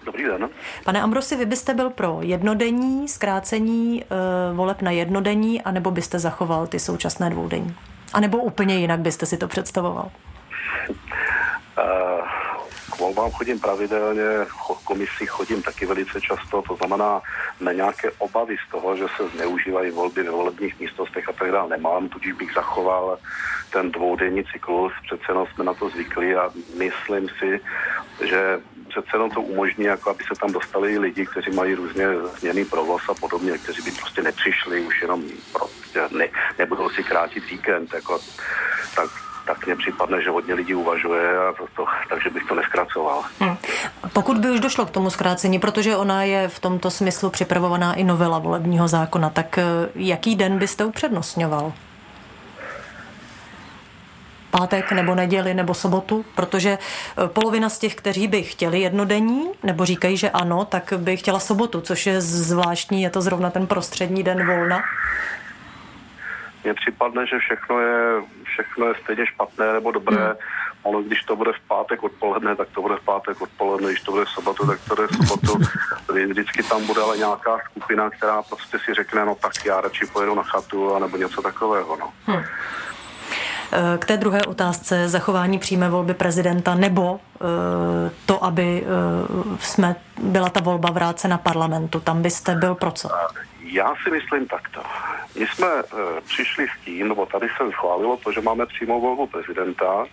Dobrý 0.08 0.24
den. 0.24 0.50
Pane 0.84 1.02
Ambrosi, 1.02 1.36
vy 1.36 1.46
byste 1.46 1.74
byl 1.74 1.90
pro 1.90 2.18
jednodenní 2.22 3.08
zkrácení 3.08 4.04
uh, 4.04 4.58
voleb 4.58 4.82
na 4.82 4.92
jednodenní, 4.92 5.62
anebo 5.62 5.92
byste 5.92 6.20
zachoval 6.20 6.68
ty 6.68 6.80
současné 6.80 7.30
dvoudenní? 7.30 7.76
A 8.14 8.20
nebo 8.20 8.38
úplně 8.38 8.78
jinak 8.78 9.00
byste 9.00 9.26
si 9.26 9.38
to 9.38 9.48
představoval? 9.48 10.12
Uh, 10.90 12.28
k 12.92 13.00
volbám 13.00 13.32
chodím 13.32 13.60
pravidelně, 13.60 14.46
v 14.46 14.84
komisi 14.84 15.26
chodím 15.26 15.62
taky 15.62 15.86
velice 15.86 16.22
často, 16.22 16.62
to 16.62 16.76
znamená, 16.76 17.22
na 17.60 17.72
nějaké 17.72 18.12
obavy 18.18 18.56
z 18.68 18.72
toho, 18.72 18.98
že 18.98 19.06
se 19.18 19.30
zneužívají 19.30 19.92
volby 19.92 20.24
ve 20.24 20.32
volebních 20.32 20.80
místnostech 20.80 21.30
a 21.30 21.34
tak 21.34 21.52
dále 21.52 21.70
nemám, 21.70 22.10
tudíž 22.10 22.34
bych 22.34 22.54
zachoval 22.54 23.18
ten 23.70 23.92
dvoudenní 23.92 24.44
cyklus, 24.44 24.94
přece 25.06 25.24
jenom 25.28 25.48
jsme 25.48 25.64
na 25.64 25.74
to 25.74 25.90
zvykli 25.90 26.36
a 26.36 26.50
myslím 26.78 27.30
si, 27.40 27.60
že 28.26 28.60
přece 28.90 29.08
jenom 29.14 29.30
to 29.32 29.42
umožní, 29.42 29.86
jako 29.86 30.10
aby 30.10 30.24
se 30.24 30.40
tam 30.40 30.52
dostali 30.52 31.00
lidi, 31.00 31.26
kteří 31.26 31.52
mají 31.52 31.76
různě 31.76 32.06
změný 32.40 32.66
provoz 32.66 33.02
a 33.10 33.14
podobně, 33.14 33.58
kteří 33.58 33.82
by 33.82 33.92
prostě 33.92 34.24
nepřišli 34.24 34.82
už 34.82 35.02
jenom 35.02 35.24
prostě 35.52 36.02
ne, 36.12 36.28
nebudou 36.60 36.90
si 36.90 37.04
krátit 37.04 37.50
víkend, 37.50 37.94
jako, 37.94 38.20
tak 38.96 39.10
tak 39.48 39.66
mně 39.66 39.76
připadne, 39.76 40.22
že 40.22 40.30
hodně 40.30 40.54
lidí 40.54 40.76
uvažuje, 40.76 41.38
a 41.38 41.54
to, 41.54 41.66
to, 41.76 41.86
takže 42.10 42.30
bych 42.30 42.44
to 42.44 42.56
neskracoval. 42.56 43.24
Hmm. 43.40 43.58
Pokud 44.14 44.38
by 44.38 44.52
už 44.52 44.60
došlo 44.60 44.86
k 44.86 44.92
tomu 44.92 45.10
zkrácení, 45.10 45.60
protože 45.60 45.96
ona 45.96 46.24
je 46.24 46.48
v 46.48 46.60
tomto 46.60 46.92
smyslu 46.92 47.30
připravovaná 47.30 47.94
i 47.94 48.04
novela 48.04 48.40
volebního 48.40 48.88
zákona, 48.88 49.30
tak 49.30 49.58
eh, 49.58 49.64
jaký 49.96 50.36
den 50.36 50.60
byste 50.60 50.86
upřednostňoval? 50.86 51.74
pátek 54.52 54.92
nebo 54.92 55.16
neděli 55.16 55.54
nebo 55.54 55.74
sobotu, 55.74 56.26
protože 56.36 56.78
eh, 56.78 57.28
polovina 57.28 57.70
z 57.70 57.80
těch, 57.80 57.96
kteří 57.96 58.28
by 58.28 58.44
chtěli 58.44 58.80
jednodenní, 58.80 59.46
nebo 59.64 59.86
říkají, 59.86 60.18
že 60.18 60.30
ano, 60.30 60.66
tak 60.66 60.94
by 60.98 61.18
chtěla 61.18 61.40
sobotu, 61.40 61.82
což 61.82 62.06
je 62.06 62.22
zvláštní, 62.22 63.02
je 63.02 63.10
to 63.10 63.22
zrovna 63.22 63.50
ten 63.50 63.68
prostřední 63.68 64.24
den 64.24 64.48
volna. 64.48 64.82
Mně 66.68 66.74
připadne, 66.74 67.28
že 67.28 67.40
všechno 67.40 67.80
je, 67.80 68.22
všechno 68.44 68.88
je 68.88 68.94
stejně 69.04 69.26
špatné 69.26 69.74
nebo 69.74 69.92
dobré. 69.92 70.26
Hmm. 70.26 70.36
Ono, 70.84 71.02
když 71.02 71.24
to 71.24 71.36
bude 71.36 71.52
v 71.54 71.68
pátek 71.68 72.04
odpoledne, 72.04 72.56
tak 72.56 72.68
to 72.70 72.82
bude 72.82 72.96
v 72.96 73.06
pátek 73.06 73.42
odpoledne, 73.42 73.90
když 73.90 74.02
to 74.02 74.12
bude 74.12 74.26
v 74.26 74.30
sobotu, 74.30 74.68
tak 74.68 74.80
to 74.88 74.96
bude 74.96 75.08
v 75.08 75.16
sobotu. 75.16 75.60
Vždycky 76.28 76.64
tam 76.64 76.86
bude 76.86 77.02
ale 77.02 77.18
nějaká 77.18 77.60
skupina, 77.72 78.10
která 78.10 78.42
prostě 78.42 78.80
si 78.80 78.94
řekne, 78.94 79.26
no 79.26 79.36
tak 79.36 79.52
já 79.66 79.82
radši 79.82 80.06
pojedu 80.06 80.36
na 80.36 80.44
chatu, 80.44 81.00
nebo 81.00 81.18
něco 81.18 81.42
takového. 81.42 81.98
No. 81.98 82.14
Hmm. 82.26 82.44
K 84.00 84.06
té 84.06 84.18
druhé 84.18 84.42
otázce 84.46 85.10
zachování 85.10 85.60
přímé 85.60 85.90
volby 85.90 86.14
prezidenta 86.14 86.76
nebo 86.76 87.20
eh, 87.20 88.12
to, 88.26 88.44
aby 88.44 88.84
eh, 88.84 89.58
jsme, 89.60 89.96
byla 90.22 90.50
ta 90.50 90.60
volba 90.60 90.92
vrácena 90.92 91.38
parlamentu. 91.38 92.00
Tam 92.00 92.22
byste 92.22 92.56
byl 92.56 92.76
pro 92.76 92.92
co? 92.92 93.10
Já 93.72 93.94
si 94.04 94.12
myslím 94.12 94.48
takto. 94.48 94.82
My 95.40 95.48
jsme 95.48 95.68
e, 95.68 96.22
přišli 96.22 96.68
s 96.68 96.86
tím, 96.86 97.08
nebo 97.08 97.26
tady 97.26 97.48
se 97.48 97.72
schválilo 97.72 98.18
to, 98.18 98.32
že 98.32 98.42
máme 98.42 98.66
přímou 98.66 99.02
volbu 99.02 99.28
prezidenta 99.28 100.06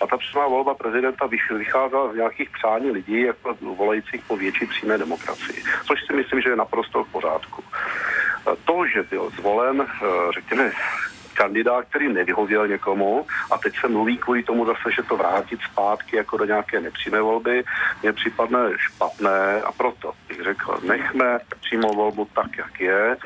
a 0.00 0.06
ta 0.06 0.16
přímá 0.16 0.48
volba 0.48 0.74
prezidenta 0.74 1.26
vycházela 1.50 2.12
z 2.12 2.16
nějakých 2.16 2.50
přání 2.50 2.90
lidí, 2.90 3.20
jako 3.20 3.56
volajících 3.60 4.22
po 4.26 4.36
větší 4.36 4.66
přímé 4.66 4.98
demokracii, 4.98 5.62
což 5.86 5.98
si 6.06 6.12
myslím, 6.16 6.40
že 6.40 6.50
je 6.50 6.56
naprosto 6.56 7.04
v 7.04 7.12
pořádku. 7.12 7.64
E, 8.52 8.56
to, 8.64 8.86
že 8.94 9.02
byl 9.02 9.30
zvolen, 9.30 9.80
e, 9.80 9.86
řekněme, 10.32 10.72
kandidát, 11.34 11.84
který 11.88 12.12
nevyhověl 12.12 12.68
někomu 12.68 13.26
a 13.50 13.58
teď 13.58 13.74
se 13.80 13.88
mluví 13.88 14.18
kvůli 14.18 14.42
tomu 14.42 14.66
zase, 14.66 14.92
že 14.96 15.02
to 15.02 15.16
vrátit 15.16 15.60
zpátky 15.72 16.16
jako 16.16 16.36
do 16.36 16.44
nějaké 16.44 16.80
nepřímé 16.80 17.20
volby, 17.20 17.64
mně 18.02 18.12
připadne 18.12 18.58
špatné 18.76 19.62
a 19.62 19.72
proto 19.72 20.12
bych 20.28 20.40
řekl, 20.40 20.80
nechme 20.88 21.38
přímou 21.60 21.94
volbu 21.94 22.28
tak, 22.34 22.58
jak 22.58 22.80
je, 22.80 23.16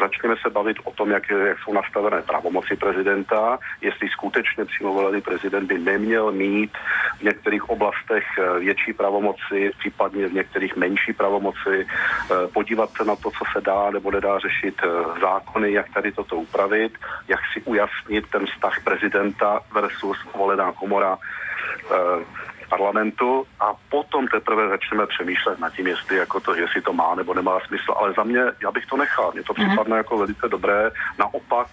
začněme 0.00 0.34
se 0.42 0.50
bavit 0.50 0.76
o 0.84 0.90
tom, 0.90 1.10
jak, 1.10 1.30
jak 1.30 1.58
jsou 1.58 1.72
nastavené 1.72 2.22
pravomoci 2.22 2.76
prezidenta, 2.76 3.58
jestli 3.80 4.08
skutečně 4.08 4.64
přímo 4.64 4.92
volený 4.92 5.20
prezident 5.20 5.66
by 5.66 5.78
neměl 5.78 6.32
mít 6.32 6.72
v 7.18 7.22
některých 7.22 7.70
oblastech 7.70 8.24
eh, 8.38 8.58
větší 8.58 8.92
pravomoci, 8.92 9.70
případně 9.78 10.28
v 10.28 10.32
některých 10.32 10.76
menší 10.76 11.12
pravomoci, 11.12 11.86
eh, 11.86 12.48
podívat 12.52 12.90
se 12.96 13.04
na 13.04 13.16
to, 13.16 13.30
co 13.30 13.44
se 13.52 13.60
dá 13.60 13.90
nebo 13.90 14.10
nedá 14.10 14.38
řešit 14.38 14.74
eh, 14.84 15.20
zákony, 15.20 15.72
jak 15.72 15.94
tady 15.94 16.12
toto 16.12 16.36
upravit, 16.36 16.92
jak 17.28 17.40
si 17.52 17.57
ujasnit 17.64 18.24
ten 18.30 18.46
vztah 18.46 18.84
prezidenta 18.84 19.60
versus 19.72 20.18
volená 20.34 20.72
komora 20.72 21.18
parlamentu 22.68 23.46
a 23.60 23.72
potom 23.88 24.28
teprve 24.28 24.68
začneme 24.68 25.06
přemýšlet 25.06 25.58
nad 25.58 25.72
tím, 25.72 25.86
jestli, 25.86 26.16
jako 26.16 26.40
to, 26.40 26.54
jestli 26.54 26.82
to 26.82 26.92
má 26.92 27.14
nebo 27.14 27.34
nemá 27.34 27.60
smysl. 27.60 27.92
Ale 27.96 28.12
za 28.12 28.22
mě, 28.22 28.40
já 28.62 28.70
bych 28.70 28.86
to 28.86 28.96
nechal. 28.96 29.32
Mně 29.32 29.42
to 29.42 29.52
mm-hmm. 29.52 29.68
připadne 29.68 29.96
jako 29.96 30.18
velice 30.18 30.48
dobré. 30.48 30.90
Naopak 31.18 31.66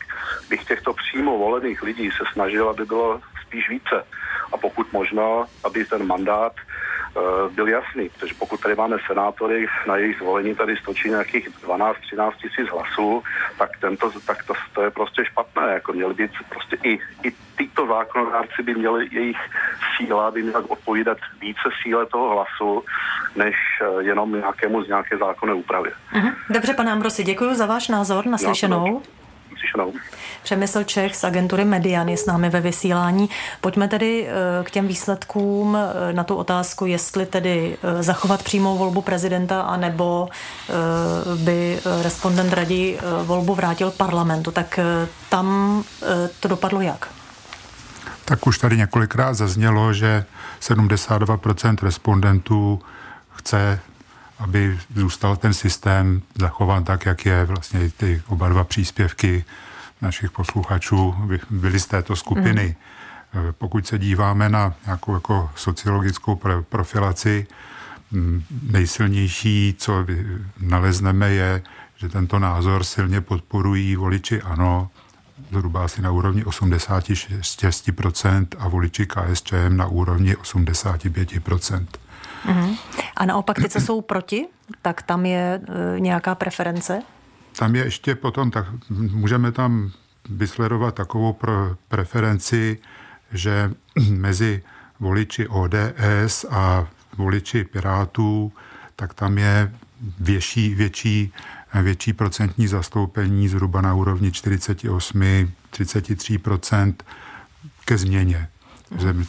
bych 0.50 0.64
těchto 0.64 0.94
přímo 0.94 1.38
volených 1.38 1.84
lidí 1.84 2.12
se 2.12 2.24
snažil, 2.34 2.70
aby 2.70 2.86
bylo 2.86 3.22
spíš 3.48 3.70
více. 3.70 4.04
A 4.54 4.58
pokud 4.58 4.94
možno, 4.94 5.46
aby 5.64 5.86
ten 5.86 6.08
mandát 6.08 6.54
byl 7.52 7.68
jasný, 7.68 8.10
protože 8.10 8.34
pokud 8.40 8.60
tady 8.62 8.76
máme 8.76 8.98
senátory, 9.08 9.68
na 9.88 9.96
jejich 9.98 10.18
zvolení 10.18 10.56
tady 10.56 10.78
stočí 10.78 11.10
nějakých 11.10 11.50
12-13 11.50 12.32
tisíc 12.42 12.70
hlasů, 12.72 13.24
tak, 13.58 13.70
tento, 13.82 14.12
tak 14.26 14.44
to, 14.44 14.54
to, 14.74 14.82
je 14.82 14.92
prostě 14.92 15.26
špatné. 15.26 15.74
Jako 15.74 15.94
měli 15.94 16.14
být 16.14 16.32
prostě 16.50 16.78
i, 16.84 17.00
i 17.24 17.32
tyto 17.56 17.88
zákonodárci 17.88 18.64
by 18.64 18.76
měli 18.76 19.08
jejich 19.12 19.38
síla, 19.98 20.32
by 20.32 20.44
měla 20.44 20.64
odpovídat 20.70 21.18
více 21.42 21.70
síle 21.84 22.06
toho 22.06 22.30
hlasu, 22.30 22.84
než 23.36 23.56
eh, 23.82 24.04
jenom 24.04 24.32
nějakému 24.32 24.84
z 24.84 24.88
nějaké 24.88 25.18
zákonné 25.18 25.54
úpravy. 25.54 25.92
Mhm. 26.14 26.30
Dobře, 26.50 26.74
pane 26.74 26.92
Ambrosi, 26.92 27.24
děkuji 27.24 27.56
za 27.56 27.66
váš 27.66 27.88
názor 27.88 28.26
naslyšenou. 28.26 28.82
Slyšenou. 28.82 29.25
Přemysl 30.44 30.84
Čech 30.84 31.16
z 31.16 31.24
agentury 31.24 31.66
Median 31.66 32.10
je 32.10 32.18
s 32.18 32.26
námi 32.26 32.50
ve 32.50 32.62
vysílání. 32.62 33.30
Pojďme 33.62 33.88
tedy 33.88 34.28
eh, 34.28 34.64
k 34.64 34.72
těm 34.72 34.88
výsledkům 34.88 35.78
eh, 35.78 36.14
na 36.14 36.24
tu 36.24 36.36
otázku, 36.36 36.86
jestli 36.86 37.26
tedy 37.26 37.78
zachovat 38.00 38.44
přímou 38.44 38.78
volbu 38.78 39.02
prezidenta, 39.02 39.62
anebo 39.62 40.30
by 41.36 41.80
respondent 42.02 42.54
raději 42.54 43.00
volbu 43.24 43.56
vrátil 43.56 43.92
parlamentu. 43.92 44.52
Tak 44.52 44.80
tam 45.30 45.84
to 46.40 46.48
dopadlo 46.48 46.82
jak? 46.82 47.08
Tak 48.26 48.48
už 48.48 48.58
tady 48.58 48.78
několikrát 48.78 49.34
zaznělo, 49.34 49.94
že 49.94 50.26
72% 50.62 51.76
respondentů 51.82 52.82
chce, 53.30 53.80
aby 54.40 54.80
zůstal 54.96 55.36
ten 55.36 55.54
systém 55.54 56.22
zachován 56.40 56.84
tak, 56.84 57.06
jak 57.06 57.26
je. 57.26 57.46
Vlastně 57.46 57.90
ty 57.90 58.22
oba 58.28 58.50
dva 58.50 58.64
příspěvky 58.64 59.46
našich 60.02 60.32
posluchačů 60.32 61.16
byly 61.50 61.80
z 61.80 61.86
této 61.86 62.16
skupiny. 62.16 62.76
Mm. 63.34 63.42
Pokud 63.52 63.88
se 63.88 64.00
díváme 64.00 64.50
na 64.50 64.74
nějakou 64.86 65.14
jako 65.14 65.52
sociologickou 65.56 66.40
profilaci, 66.70 67.48
nejsilnější, 68.62 69.76
co 69.78 70.06
nalezneme, 70.60 71.30
je, 71.30 71.62
že 71.96 72.10
tento 72.10 72.40
názor 72.40 72.84
silně 72.84 73.22
podporují 73.22 73.96
voliči 73.96 74.42
ANO, 74.42 74.90
zhruba 75.52 75.86
asi 75.86 76.02
na 76.02 76.12
úrovni 76.12 76.44
86% 76.44 78.48
a 78.60 78.68
voliči 78.68 79.06
KSČM 79.06 79.78
na 79.78 79.88
úrovni 79.88 80.36
85%. 80.36 81.86
Mm-hmm. 82.46 82.78
A 83.16 83.26
naopak 83.26 83.56
ty, 83.56 83.70
co 83.70 83.82
jsou 83.82 84.02
proti, 84.02 84.46
tak 84.82 85.02
tam 85.02 85.26
je 85.26 85.62
e, 85.96 86.00
nějaká 86.00 86.36
preference? 86.36 87.02
Tam 87.60 87.76
je 87.76 87.84
ještě 87.84 88.16
potom, 88.16 88.52
tak 88.52 88.66
můžeme 88.90 89.52
tam 89.52 89.92
vysledovat 90.30 90.96
takovou 90.96 91.34
pro 91.34 91.76
preferenci, 91.88 92.80
že 93.32 93.72
mezi 94.10 94.64
voliči 95.00 95.48
ODS 95.48 96.46
a 96.50 96.88
voliči 97.18 97.64
Pirátů, 97.64 98.54
tak 98.96 99.14
tam 99.14 99.38
je 99.38 99.72
větší, 100.20 100.76
větší 100.76 101.34
větší 101.82 102.14
procentní 102.14 102.68
zastoupení 102.68 103.48
zhruba 103.48 103.82
na 103.82 103.94
úrovni 103.94 104.30
48-33% 104.30 106.94
ke 107.86 107.98
změně. 107.98 108.48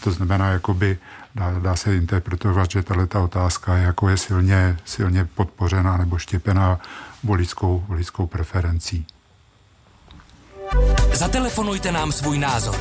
To 0.05 0.11
znamená, 0.11 0.49
jakoby 0.49 0.99
dá, 1.37 1.59
dá 1.59 1.77
se 1.77 1.97
interpretovat, 1.97 2.71
že 2.71 2.83
tato 2.83 3.25
otázka 3.25 3.77
je, 3.77 3.85
jako 3.85 4.09
je 4.09 4.17
silně, 4.17 4.77
silně 4.85 5.25
podpořená 5.25 5.97
nebo 5.97 6.19
štěpená 6.19 6.81
voličskou, 7.25 7.85
voličskou 7.89 8.27
preferencí. 8.27 9.07
Zatelefonujte 11.13 11.93
nám 11.93 12.13
svůj 12.13 12.39
názor. 12.39 12.77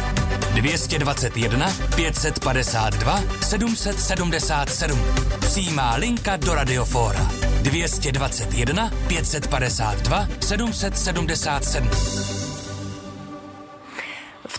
221 0.53 1.67
552 1.95 3.19
777. 3.41 4.99
Přijímá 5.39 5.95
linka 5.95 6.37
do 6.37 6.55
Radiofóra. 6.55 7.27
221 7.61 8.91
552 9.07 10.27
777. 10.39 12.34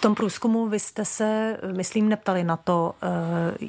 Tom 0.07 0.15
průzkumu 0.15 0.69
vy 0.69 0.81
jste 0.81 1.05
se, 1.05 1.57
myslím, 1.77 2.09
neptali 2.09 2.45
na 2.45 2.57
to, 2.57 2.95
eh, 3.03 3.09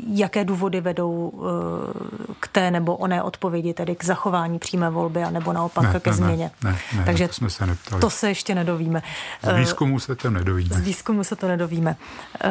jaké 0.08 0.46
důvody 0.46 0.82
vedou 0.82 1.34
eh, 1.34 2.34
k 2.40 2.48
té 2.48 2.72
nebo 2.72 2.96
oné 2.96 3.24
odpovědi, 3.24 3.74
tedy 3.74 3.96
k 3.96 4.06
zachování 4.06 4.60
přímé 4.60 4.90
volby, 4.90 5.24
a 5.24 5.30
nebo 5.30 5.54
naopak 5.54 5.94
ne, 5.94 6.00
ke 6.00 6.10
ne, 6.10 6.16
změně. 6.16 6.52
Ne, 6.64 6.78
ne, 6.98 7.06
Takže 7.06 7.28
to 7.28 7.34
jsme 7.34 7.50
se 7.50 7.66
neptali. 7.66 8.02
To 8.02 8.10
se 8.10 8.28
ještě 8.28 8.56
nedovíme. 8.56 9.02
Z 9.44 9.58
výzkumu 9.58 10.00
se 10.00 10.16
to 10.16 10.30
nedovíme. 10.30 10.76
Z 10.76 10.80
výzkumu 10.80 11.24
se 11.24 11.36
to 11.36 11.48
nedovíme. 11.48 11.96
Eh, 12.44 12.50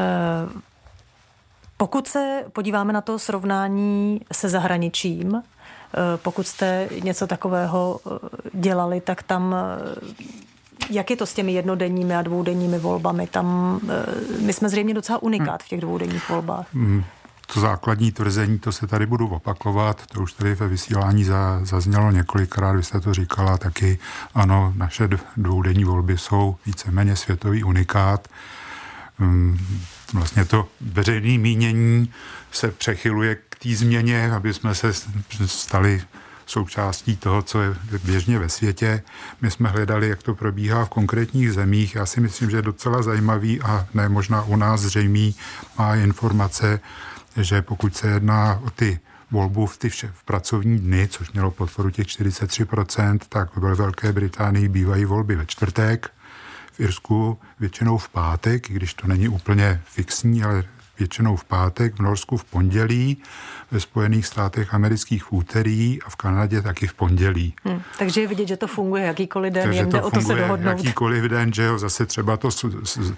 pokud 1.77 2.09
se 2.09 2.45
podíváme 2.53 2.93
na 2.93 3.01
to 3.01 3.19
srovnání 3.19 4.21
se 4.33 4.49
zahraničím, 4.49 5.43
pokud 6.17 6.47
jste 6.47 6.89
něco 7.03 7.27
takového 7.27 8.01
dělali, 8.53 9.01
tak 9.01 9.23
tam 9.23 9.55
jak 10.91 11.11
je 11.11 11.17
to 11.17 11.27
s 11.27 11.35
těmi 11.35 11.53
jednodenními 11.53 12.17
a 12.17 12.23
dvoudenními 12.23 12.79
volbami? 12.79 13.27
Tam 13.27 13.81
eh, 13.89 14.41
my 14.41 14.53
jsme 14.53 14.69
zřejmě 14.69 14.95
docela 14.95 15.23
unikát 15.23 15.63
v 15.63 15.69
těch 15.69 15.81
dvoudenních 15.81 16.29
volbách. 16.29 16.67
Hmm. 16.75 17.05
To 17.55 17.61
základní 17.61 18.13
tvrzení, 18.13 18.59
to 18.59 18.73
se 18.73 18.87
tady 18.87 19.07
budu 19.07 19.29
opakovat, 19.29 20.07
to 20.07 20.21
už 20.21 20.33
tady 20.33 20.55
ve 20.55 20.69
vysílání 20.69 21.25
za, 21.25 21.61
zaznělo 21.63 22.11
několikrát, 22.11 22.73
vy 22.73 22.83
jste 22.83 23.01
to 23.01 23.15
říkala 23.15 23.59
taky, 23.59 23.99
ano, 24.35 24.73
naše 24.77 25.09
dvoudenní 25.37 25.85
volby 25.85 26.19
jsou 26.19 26.57
víceméně 26.67 27.17
světový 27.17 27.65
unikát. 27.65 28.29
Hmm, 29.19 29.59
vlastně 30.13 30.45
to 30.45 30.69
veřejné 30.81 31.39
mínění 31.39 32.13
se 32.53 32.71
přechyluje 32.71 33.37
k 33.49 33.57
té 33.59 33.75
změně, 33.75 34.33
aby 34.33 34.55
jsme 34.55 34.75
se 34.75 34.93
stali 35.47 36.03
součástí 36.47 37.17
toho, 37.17 37.43
co 37.43 37.63
je 37.63 37.75
běžně 38.05 38.39
ve 38.39 38.49
světě. 38.49 39.03
My 39.41 39.51
jsme 39.51 39.69
hledali, 39.69 40.09
jak 40.09 40.23
to 40.23 40.35
probíhá 40.35 40.85
v 40.85 40.89
konkrétních 40.89 41.53
zemích. 41.53 41.95
Já 41.95 42.07
si 42.07 42.21
myslím, 42.21 42.51
že 42.51 42.57
je 42.57 42.63
docela 42.63 43.03
zajímavý 43.03 43.61
a 43.61 43.87
ne 43.95 44.09
možná 44.09 44.43
u 44.43 44.57
nás 44.57 44.81
zřejmý 44.81 45.35
má 45.79 45.95
informace, 45.95 46.81
že 47.37 47.63
pokud 47.63 47.97
se 47.97 48.09
jedná 48.09 48.61
o 48.65 48.71
ty 48.71 49.01
volbu 49.31 49.67
v 49.67 49.77
ty 49.79 49.89
vše, 49.89 50.11
v 50.15 50.25
pracovní 50.25 50.79
dny, 50.79 51.09
což 51.09 51.33
mělo 51.33 51.51
podporu 51.51 51.91
těch 51.91 52.07
43%, 52.07 53.19
tak 53.29 53.57
ve 53.57 53.75
Velké 53.75 54.13
Británii 54.13 54.69
bývají 54.69 55.05
volby 55.05 55.37
ve 55.37 55.47
čtvrtek, 55.47 56.11
v 56.73 56.81
Irsku 56.81 57.39
většinou 57.61 57.99
v 57.99 58.09
pátek, 58.09 58.71
i 58.71 58.73
když 58.73 58.95
to 58.95 59.07
není 59.07 59.29
úplně 59.29 59.81
fixní, 59.85 60.45
ale 60.45 60.65
většinou 60.99 61.37
v 61.37 61.45
pátek, 61.45 61.95
v 61.95 62.01
Norsku 62.01 62.37
v 62.37 62.45
pondělí, 62.45 63.17
ve 63.71 63.81
Spojených 63.81 64.27
státech 64.27 64.75
amerických 64.75 65.25
v 65.25 65.33
úterý 65.33 65.99
a 66.03 66.11
v 66.11 66.17
Kanadě 66.17 66.63
taky 66.63 66.87
v 66.87 66.95
pondělí. 66.95 67.55
Hmm, 67.65 67.83
takže 67.99 68.21
je 68.21 68.27
vidět, 68.27 68.49
že 68.49 68.57
to 68.57 68.67
funguje 68.67 69.05
jakýkoliv 69.05 69.53
den, 69.53 69.65
takže 69.65 69.81
jen 69.81 69.91
to 69.91 70.03
o 70.03 70.11
to 70.11 70.21
se 70.21 70.35
dohodnout. 70.35 70.79
Jakýkoliv 70.79 71.25
den, 71.25 71.53
že 71.53 71.63
jo, 71.63 71.79
zase 71.79 72.07
třeba 72.07 72.37
to, 72.37 72.49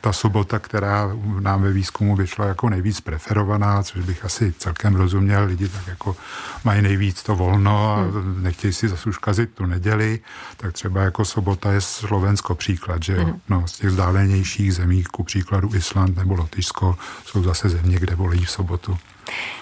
ta 0.01 0.13
sobota, 0.13 0.59
která 0.59 1.11
nám 1.41 1.63
ve 1.63 1.73
výzkumu 1.73 2.17
vyšla 2.17 2.47
jako 2.47 2.69
nejvíc 2.69 3.01
preferovaná, 3.01 3.83
což 3.83 4.05
bych 4.05 4.25
asi 4.25 4.55
celkem 4.59 4.97
rozuměl, 4.97 5.45
lidi 5.45 5.69
tak 5.69 5.87
jako 5.87 6.17
mají 6.65 6.83
nejvíc 6.83 7.23
to 7.23 7.37
volno 7.37 7.95
a 7.95 8.03
hmm. 8.03 8.43
nechtějí 8.43 8.73
si 8.73 8.89
zase 8.89 9.09
už 9.09 9.19
kazit 9.19 9.51
tu 9.55 9.67
neděli, 9.67 10.21
tak 10.57 10.73
třeba 10.73 11.03
jako 11.03 11.25
sobota 11.25 11.73
je 11.73 11.81
Slovensko 11.81 12.55
příklad, 12.55 13.03
že 13.03 13.13
jo, 13.13 13.25
hmm. 13.25 13.41
no, 13.49 13.67
z 13.67 13.73
těch 13.73 13.91
vzdálenějších 13.91 14.75
zemí, 14.75 15.05
ku 15.05 15.25
příkladu 15.25 15.75
Island 15.75 16.17
nebo 16.17 16.35
Lotyšsko, 16.35 16.99
jsou 17.25 17.43
zase 17.43 17.68
země, 17.69 17.99
kde 17.99 18.15
volí 18.15 18.45
v 18.45 18.51
sobotu. 18.51 18.99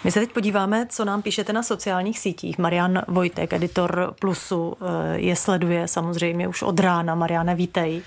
My 0.05 0.13
se 0.13 0.21
teď 0.21 0.33
podíváme, 0.33 0.87
co 0.91 1.05
nám 1.05 1.23
píšete 1.23 1.53
na 1.53 1.63
sociálních 1.63 2.19
sítích. 2.19 2.59
Marian 2.59 3.03
Vojtek, 3.09 3.53
editor 3.53 4.15
Plusu, 4.21 4.77
eh, 4.81 5.19
je 5.19 5.37
sleduje 5.37 5.89
samozřejmě 5.89 6.49
už 6.49 6.63
od 6.63 6.81
rána. 6.81 7.15
Mariane, 7.15 7.55
vítej. 7.55 8.03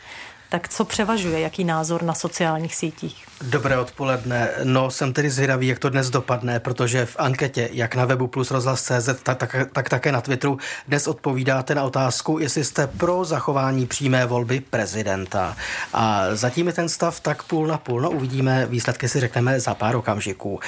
Tak 0.50 0.70
co 0.70 0.86
převažuje, 0.86 1.39
jaký 1.39 1.63
názor 1.63 2.03
na 2.03 2.13
sociálních 2.13 2.75
sítích? 2.75 3.29
Dobré 3.41 3.77
odpoledne. 3.77 4.50
No, 4.63 4.91
jsem 4.91 5.13
tedy 5.13 5.29
zvědavý, 5.29 5.67
jak 5.67 5.79
to 5.79 5.89
dnes 5.89 6.10
dopadne, 6.10 6.60
protože 6.60 7.05
v 7.05 7.15
anketě, 7.19 7.69
jak 7.72 7.96
na 7.96 8.05
webu 8.05 8.27
plus 8.27 8.51
rozhlas.cz, 8.51 9.10
tak, 9.24 9.38
tak, 9.38 9.55
tak 9.74 9.89
také 9.89 10.12
na 10.12 10.22
Twitteru, 10.22 10.58
dnes 10.88 11.08
odpovídáte 11.08 11.75
na 11.75 11.84
otázku, 11.84 12.39
jestli 12.39 12.63
jste 12.63 12.88
pro 12.88 13.25
zachování 13.25 13.86
přímé 13.86 14.25
volby 14.25 14.60
prezidenta. 14.60 15.55
A 15.93 16.24
zatím 16.34 16.67
je 16.67 16.74
ten 16.74 16.89
stav 16.89 17.19
tak 17.19 17.43
půl 17.43 17.67
na 17.67 17.77
půl. 17.77 18.01
No, 18.01 18.10
uvidíme, 18.10 18.65
výsledky 18.65 19.10
si 19.10 19.19
řekneme 19.19 19.60
za 19.60 19.74
pár 19.74 19.96
okamžiků. 19.96 20.60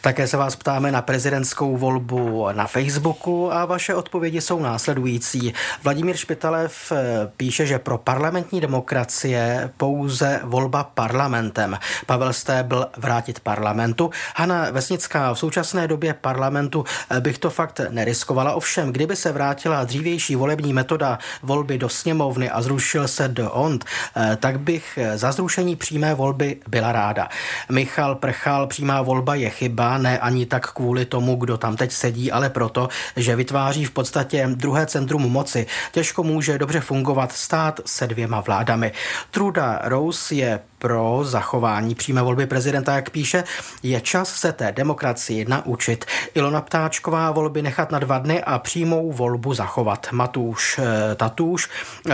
Také 0.00 0.26
se 0.26 0.36
vás 0.36 0.56
ptáme 0.56 0.92
na 0.92 1.02
prezidentskou 1.02 1.76
volbu 1.76 2.48
na 2.52 2.66
Facebooku 2.66 3.52
a 3.52 3.64
vaše 3.64 3.94
odpovědi 3.94 4.40
jsou 4.40 4.60
následující. 4.60 5.54
Vladimír 5.82 6.16
Špitalev 6.16 6.92
eh, 6.92 6.96
píše, 7.36 7.66
že 7.66 7.78
pro 7.78 7.98
parlamentní 7.98 8.60
demokracie 8.60 9.70
pouze 9.76 10.40
volba 10.44 10.84
parlamentem. 10.84 11.78
Pavel 12.16 12.32
Stébl 12.32 12.86
vrátit 12.96 13.40
parlamentu. 13.40 14.10
Hanna 14.36 14.70
Vesnická 14.70 15.34
v 15.34 15.38
současné 15.38 15.88
době 15.88 16.14
parlamentu 16.14 16.84
eh, 17.10 17.20
bych 17.20 17.38
to 17.38 17.50
fakt 17.50 17.80
neriskovala. 17.90 18.52
Ovšem, 18.52 18.92
kdyby 18.92 19.16
se 19.16 19.32
vrátila 19.32 19.84
dřívější 19.84 20.36
volební 20.36 20.72
metoda 20.72 21.18
volby 21.42 21.78
do 21.78 21.88
sněmovny 21.88 22.50
a 22.50 22.62
zrušil 22.62 23.08
se 23.08 23.28
do 23.28 23.50
OND, 23.50 23.84
eh, 23.84 24.36
tak 24.40 24.60
bych 24.60 24.98
eh, 24.98 25.18
za 25.18 25.32
zrušení 25.32 25.76
přímé 25.76 26.14
volby 26.14 26.56
byla 26.68 26.92
ráda. 26.92 27.28
Michal 27.70 28.14
Prchal, 28.14 28.66
přímá 28.66 29.02
volba 29.02 29.34
je 29.34 29.50
chyba, 29.50 29.98
ne 29.98 30.18
ani 30.18 30.46
tak 30.46 30.72
kvůli 30.72 31.04
tomu, 31.04 31.36
kdo 31.36 31.56
tam 31.56 31.76
teď 31.76 31.92
sedí, 31.92 32.32
ale 32.32 32.50
proto, 32.50 32.88
že 33.16 33.36
vytváří 33.36 33.84
v 33.84 33.90
podstatě 33.90 34.48
druhé 34.54 34.86
centrum 34.86 35.22
moci. 35.22 35.66
Těžko 35.92 36.22
může 36.22 36.58
dobře 36.58 36.80
fungovat 36.80 37.32
stát 37.32 37.80
se 37.86 38.06
dvěma 38.06 38.40
vládami. 38.40 38.92
Truda 39.30 39.80
Rose 39.84 40.34
je 40.34 40.60
pro 40.78 41.20
zachování 41.22 41.94
přímé 42.06 42.22
volby 42.22 42.46
prezidenta, 42.46 42.94
jak 42.94 43.10
píše, 43.10 43.44
je 43.82 44.00
čas 44.00 44.34
se 44.34 44.52
té 44.52 44.72
demokracii 44.72 45.44
naučit. 45.48 46.04
Ilona 46.34 46.60
Ptáčková 46.60 47.30
volby 47.30 47.62
nechat 47.62 47.90
na 47.90 47.98
dva 47.98 48.18
dny 48.18 48.44
a 48.44 48.58
přímou 48.58 49.12
volbu 49.12 49.54
zachovat. 49.54 50.06
Matuš 50.12 50.78
eh, 50.78 51.14
Tatuš, 51.14 51.68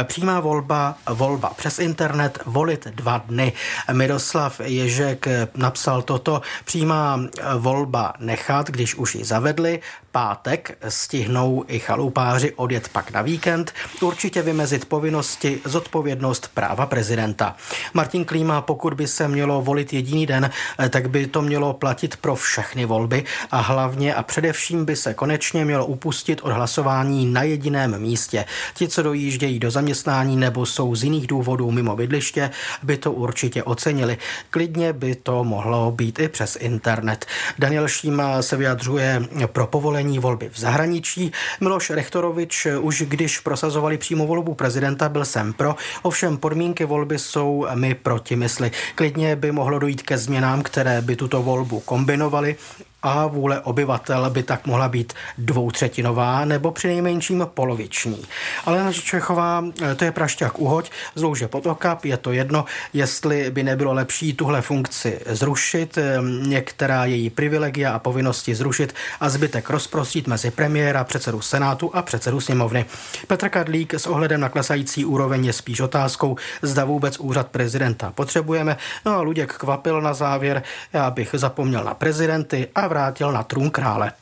přímá 0.05 0.41
volba, 0.41 0.95
volba 1.11 1.53
přes 1.57 1.79
internet, 1.79 2.39
volit 2.47 2.87
dva 2.87 3.19
dny. 3.19 3.53
Miroslav 3.93 4.61
Ježek 4.65 5.29
napsal 5.55 6.03
toto, 6.03 6.43
přímá 6.65 7.21
volba 7.59 8.15
nechat, 8.19 8.71
když 8.71 8.95
už 8.95 9.15
ji 9.15 9.25
zavedli, 9.25 9.81
pátek 10.13 10.79
stihnou 10.89 11.65
i 11.69 11.79
chalupáři 11.79 12.53
odjet 12.57 12.89
pak 12.89 13.11
na 13.11 13.23
víkend, 13.23 13.73
určitě 14.01 14.43
vymezit 14.43 14.85
povinnosti, 14.85 15.61
zodpovědnost 15.65 16.51
práva 16.55 16.87
prezidenta. 16.87 17.57
Martin 17.95 18.25
Klíma, 18.25 18.61
pokud 18.61 18.95
by 18.95 19.07
se 19.07 19.29
mělo 19.29 19.63
volit 19.63 19.82
jediný 19.93 20.27
den, 20.27 20.51
eh, 20.79 20.89
tak 20.89 21.11
by 21.11 21.27
to 21.27 21.43
mělo 21.43 21.73
platit 21.73 22.17
pro 22.17 22.37
všechny 22.37 22.85
volby 22.85 23.25
a 23.51 23.61
hlavně 23.61 24.15
a 24.15 24.23
především 24.23 24.85
by 24.85 24.97
se 24.97 25.15
konečně 25.15 25.65
mělo 25.65 25.87
upustit 25.87 26.41
od 26.43 26.53
hlasování 26.53 27.27
na 27.27 27.43
jediném 27.43 27.99
místě. 27.99 28.45
Ti, 28.75 28.89
co 28.89 29.03
dojíždějí 29.03 29.59
do 29.59 29.71
zaměstnání 29.71 30.37
nebo 30.37 30.67
jsou 30.67 30.95
z 30.95 31.05
jiných 31.05 31.27
důvodů 31.27 31.71
mimo 31.71 31.97
bydliště, 31.97 32.51
by 32.83 32.97
to 32.97 33.13
určitě 33.13 33.63
ocenili. 33.63 34.19
Klidně 34.51 34.93
by 34.93 35.15
to 35.15 35.45
mohlo 35.45 35.91
být 35.91 36.19
i 36.19 36.29
přes 36.29 36.57
internet. 36.61 37.27
Daniel 37.59 37.89
Šíma 37.89 38.43
se 38.43 38.57
vyjadřuje 38.57 39.23
pro 39.47 39.67
povolení 39.67 40.19
volby 40.19 40.51
v 40.53 40.59
zahraničí. 40.59 41.33
Miloš 41.61 41.91
Rechtorovič 41.91 42.67
už 42.81 43.03
když 43.03 43.39
prosazovali 43.39 43.99
přímo 43.99 44.27
volbu 44.27 44.55
prezidenta, 44.55 45.09
byl 45.09 45.25
sem 45.25 45.53
pro, 45.53 45.77
ovšem 46.03 46.37
podmínky 46.37 46.85
volby 46.85 47.19
jsou 47.19 47.67
my 47.75 47.95
proti 47.95 48.37
mysli. 48.37 48.71
Klidně 48.95 49.37
by 49.37 49.53
mohlo 49.73 49.81
dojít 49.81 50.03
ke 50.03 50.19
změnám, 50.19 50.63
které 50.63 51.01
by 51.01 51.17
tuto 51.17 51.43
volbu 51.43 51.81
kombinovaly 51.81 52.57
a 53.03 53.27
vůle 53.27 53.61
obyvatel 53.61 54.31
by 54.31 54.43
tak 54.43 54.67
mohla 54.67 54.89
být 54.89 55.13
dvoutřetinová 55.39 56.45
nebo 56.45 56.71
přinejmenším 56.71 57.47
poloviční. 57.55 58.25
Ale 58.65 58.95
Čechová, 58.95 59.65
eh, 59.83 59.95
to 59.95 60.05
je 60.05 60.13
prašťák 60.13 60.59
uhoď, 60.59 60.91
zlouže 61.15 61.49
potoka, 61.49 61.99
je 62.05 62.17
to 62.17 62.33
jedno, 62.33 62.65
jestli 62.93 63.51
by 63.51 63.63
nebylo 63.63 63.93
lepší 63.93 64.33
tuhle 64.35 64.63
funkci 64.63 65.21
zrušit, 65.27 65.99
eh, 65.99 66.19
některá 66.47 67.05
její 67.05 67.31
privilegia 67.31 67.93
a 67.93 67.99
povinnosti 67.99 68.55
zrušit 68.55 68.95
a 69.21 69.29
zbytek 69.29 69.71
rozprostřít 69.71 70.27
mezi 70.27 70.51
premiéra, 70.51 71.05
předsedu 71.05 71.41
Senátu 71.41 71.91
a 71.97 72.03
předsedu 72.03 72.41
sněmovny. 72.41 72.85
Petr 73.27 73.49
Kadlík 73.49 73.95
s 73.95 74.07
ohledem 74.07 74.41
na 74.41 74.49
klesající 74.49 75.05
úroveň 75.05 75.45
je 75.45 75.53
spíš 75.53 75.81
otázkou, 75.81 76.37
zda 76.63 76.85
vůbec 76.85 77.19
úřad 77.19 77.47
prezidenta 77.47 78.13
potřebujeme. 78.15 78.77
No 79.05 79.17
a 79.17 79.21
Luděk 79.21 79.53
kvapil 79.53 80.01
na 80.01 80.15
závěr, 80.15 80.63
já 80.93 81.11
bych 81.11 81.31
zapomněl 81.33 81.85
na 81.85 81.95
prezidenty 81.95 82.69
a 82.75 82.89
vrátil 82.93 83.33
na 83.33 83.43
trůn 83.43 83.71
krále. 83.71 84.13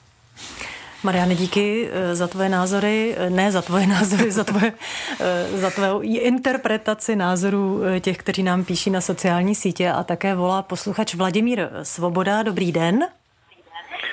Mariane, 1.05 1.35
díky 1.35 1.89
eh, 1.93 2.15
za 2.15 2.29
tvoje 2.29 2.49
názory, 2.49 3.15
eh, 3.17 3.31
ne 3.31 3.53
za 3.53 3.63
tvoje 3.63 3.87
názory, 3.97 4.31
za 4.31 4.45
tvoje, 4.45 4.73
eh, 5.21 5.59
za 5.59 5.71
tvoje 5.71 6.21
interpretaci 6.21 7.17
názorů 7.17 7.81
těch, 8.01 8.17
kteří 8.17 8.43
nám 8.43 8.65
píší 8.65 8.91
na 8.91 9.01
sociální 9.01 9.55
sítě 9.55 9.91
a 9.91 10.05
také 10.05 10.35
volá 10.35 10.63
posluchač 10.63 11.15
Vladimír 11.15 11.69
Svoboda. 11.83 12.43
Dobrý 12.43 12.73
den. 12.73 13.01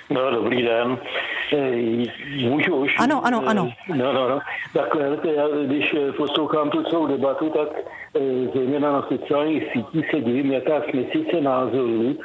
No, 0.10 0.32
dobrý 0.32 0.62
den. 0.62 0.98
Můžu 2.50 2.76
už? 2.76 2.96
Ano, 3.00 3.26
ano, 3.26 3.44
ano. 3.48 3.72
No, 3.96 4.14
no, 4.14 4.30
no. 4.30 4.40
Tak 4.74 4.96
já, 5.36 5.48
když 5.66 5.96
poslouchám 6.18 6.70
tu 6.70 6.84
celou 6.84 7.08
debatu, 7.08 7.50
tak 7.50 7.70
zejména 8.54 8.92
na 8.92 9.02
sociálních 9.02 9.64
sítích 9.74 10.06
se 10.12 10.22
divím, 10.22 10.52
jaká 10.52 10.82
směsice 10.90 11.42
názorů 11.42 12.16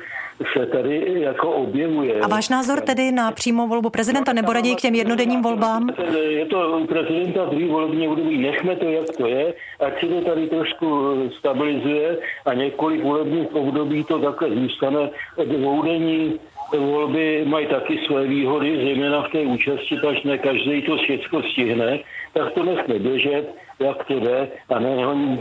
se 0.57 0.67
tady 0.67 1.21
jako 1.21 1.51
objevuje. 1.51 2.21
A 2.21 2.29
váš 2.29 2.49
názor 2.49 2.81
tedy 2.81 3.13
na 3.13 3.33
přímou 3.33 3.69
volbu 3.69 3.91
prezidenta 3.91 4.33
nebo 4.33 4.53
raději 4.53 4.75
k 4.75 4.81
těm 4.81 4.95
jednodenním 4.95 5.43
volbám? 5.43 5.89
Je 6.29 6.47
to 6.47 6.79
u 6.79 6.87
prezidenta 6.87 7.45
druhý 7.45 7.69
volební 7.69 8.09
období, 8.09 8.39
nechme 8.39 8.77
to, 8.77 8.85
jak 8.85 9.17
to 9.17 9.27
je, 9.27 9.55
ať 9.81 10.01
se 10.01 10.07
to 10.07 10.21
tady 10.21 10.47
trošku 10.47 11.15
stabilizuje 11.39 12.19
a 12.45 12.55
několik 12.55 13.03
volebních 13.03 13.55
období 13.55 14.05
to 14.05 14.19
takhle 14.19 14.51
zůstane 14.51 15.11
dvoudenní 15.45 16.41
volby 16.79 17.45
mají 17.47 17.67
taky 17.67 18.01
své 18.07 18.27
výhody, 18.27 18.77
zejména 18.77 19.23
v 19.23 19.33
té 19.33 19.39
účasti, 19.39 19.97
pač 19.97 20.23
ne 20.23 20.39
každý 20.39 20.83
to 20.83 20.97
všechno 20.97 21.43
stihne, 21.43 21.99
tak 22.33 22.53
to 22.53 22.63
nechme 22.65 22.99
běžet 22.99 23.55
jak 23.83 24.05
to 24.05 24.15
jde 24.15 24.49
a 24.69 24.79
ne, 24.79 24.97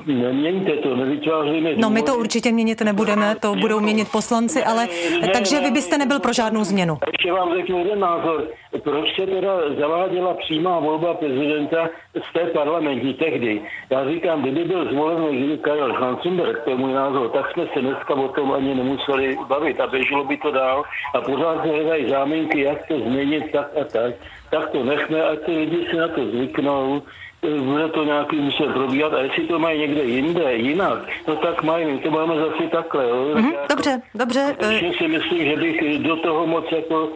neměňte 0.06 0.72
to, 0.72 0.96
nevytvářejme... 0.96 1.70
No 1.76 1.90
my 1.90 2.02
to 2.02 2.16
určitě 2.16 2.52
měnit 2.52 2.82
nebudeme, 2.82 3.36
to 3.36 3.56
budou 3.56 3.80
měnit 3.80 4.12
poslanci, 4.12 4.64
ale 4.64 4.88
ne, 5.22 5.28
takže 5.28 5.60
vy 5.60 5.72
byste 5.72 5.98
nebyl 5.98 6.20
pro 6.20 6.34
žádnou 6.34 6.64
změnu. 6.64 6.98
Ještě 7.12 7.32
vám 7.32 7.54
řeknu 7.58 7.80
jeden 7.80 8.00
názor. 8.00 8.48
Proč 8.84 9.16
se 9.16 9.26
teda 9.28 9.54
zaváděla 9.80 10.34
přímá 10.34 10.80
volba 10.80 11.14
prezidenta 11.14 11.90
z 12.30 12.34
té 12.34 12.40
parlamentní 12.40 13.14
tehdy? 13.14 13.62
Já 13.90 14.10
říkám, 14.10 14.42
kdyby 14.42 14.64
byl 14.64 14.92
zvolen 14.92 15.58
Karel 15.58 15.94
Schwarzenberg, 15.94 16.64
to 16.64 16.70
je 16.70 16.76
můj 16.76 16.94
názor, 16.94 17.30
tak 17.30 17.52
jsme 17.52 17.68
se 17.74 17.82
dneska 17.82 18.14
o 18.14 18.28
tom 18.28 18.52
ani 18.52 18.76
nemuseli 18.76 19.38
bavit 19.48 19.80
a 19.80 19.88
běželo 19.88 20.24
by 20.24 20.38
to 20.38 20.52
dál 20.52 20.84
a 21.16 21.22
pořád 21.22 21.64
se 21.64 21.70
hledají 21.70 22.10
záminky, 22.10 22.62
jak 22.62 22.88
to 22.88 23.00
změnit 23.00 23.44
tak 23.52 23.72
a 23.82 23.84
tak. 23.84 24.14
Tak 24.52 24.70
to 24.70 24.84
nechme, 24.84 25.24
ať 25.24 25.40
ty 25.46 25.52
lidi 25.52 25.88
si 25.90 25.98
na 25.98 26.08
to 26.08 26.26
zvyknou, 26.26 27.02
bude 27.42 27.90
to 27.90 28.04
nějaký 28.04 28.36
muset 28.36 28.74
probíhat 28.74 29.14
a 29.14 29.20
jestli 29.20 29.48
to 29.48 29.60
mají 29.60 29.80
někde 29.80 30.04
jinde, 30.04 30.54
jinak, 30.54 31.00
no 31.28 31.36
tak 31.36 31.64
mají, 31.64 31.86
my 31.86 31.98
to 31.98 32.12
máme 32.12 32.36
zase 32.36 32.64
takhle. 32.72 33.04
Jo? 33.04 33.36
Mm-hmm, 33.36 33.54
jako, 33.54 33.68
dobře, 33.70 34.02
dobře. 34.16 34.56
Takže 34.60 34.92
si 34.98 35.08
myslím, 35.08 35.46
že 35.46 35.58
bych 35.58 36.00
do 36.00 36.16
toho 36.16 36.48
moc 36.48 36.66
jako 36.72 37.10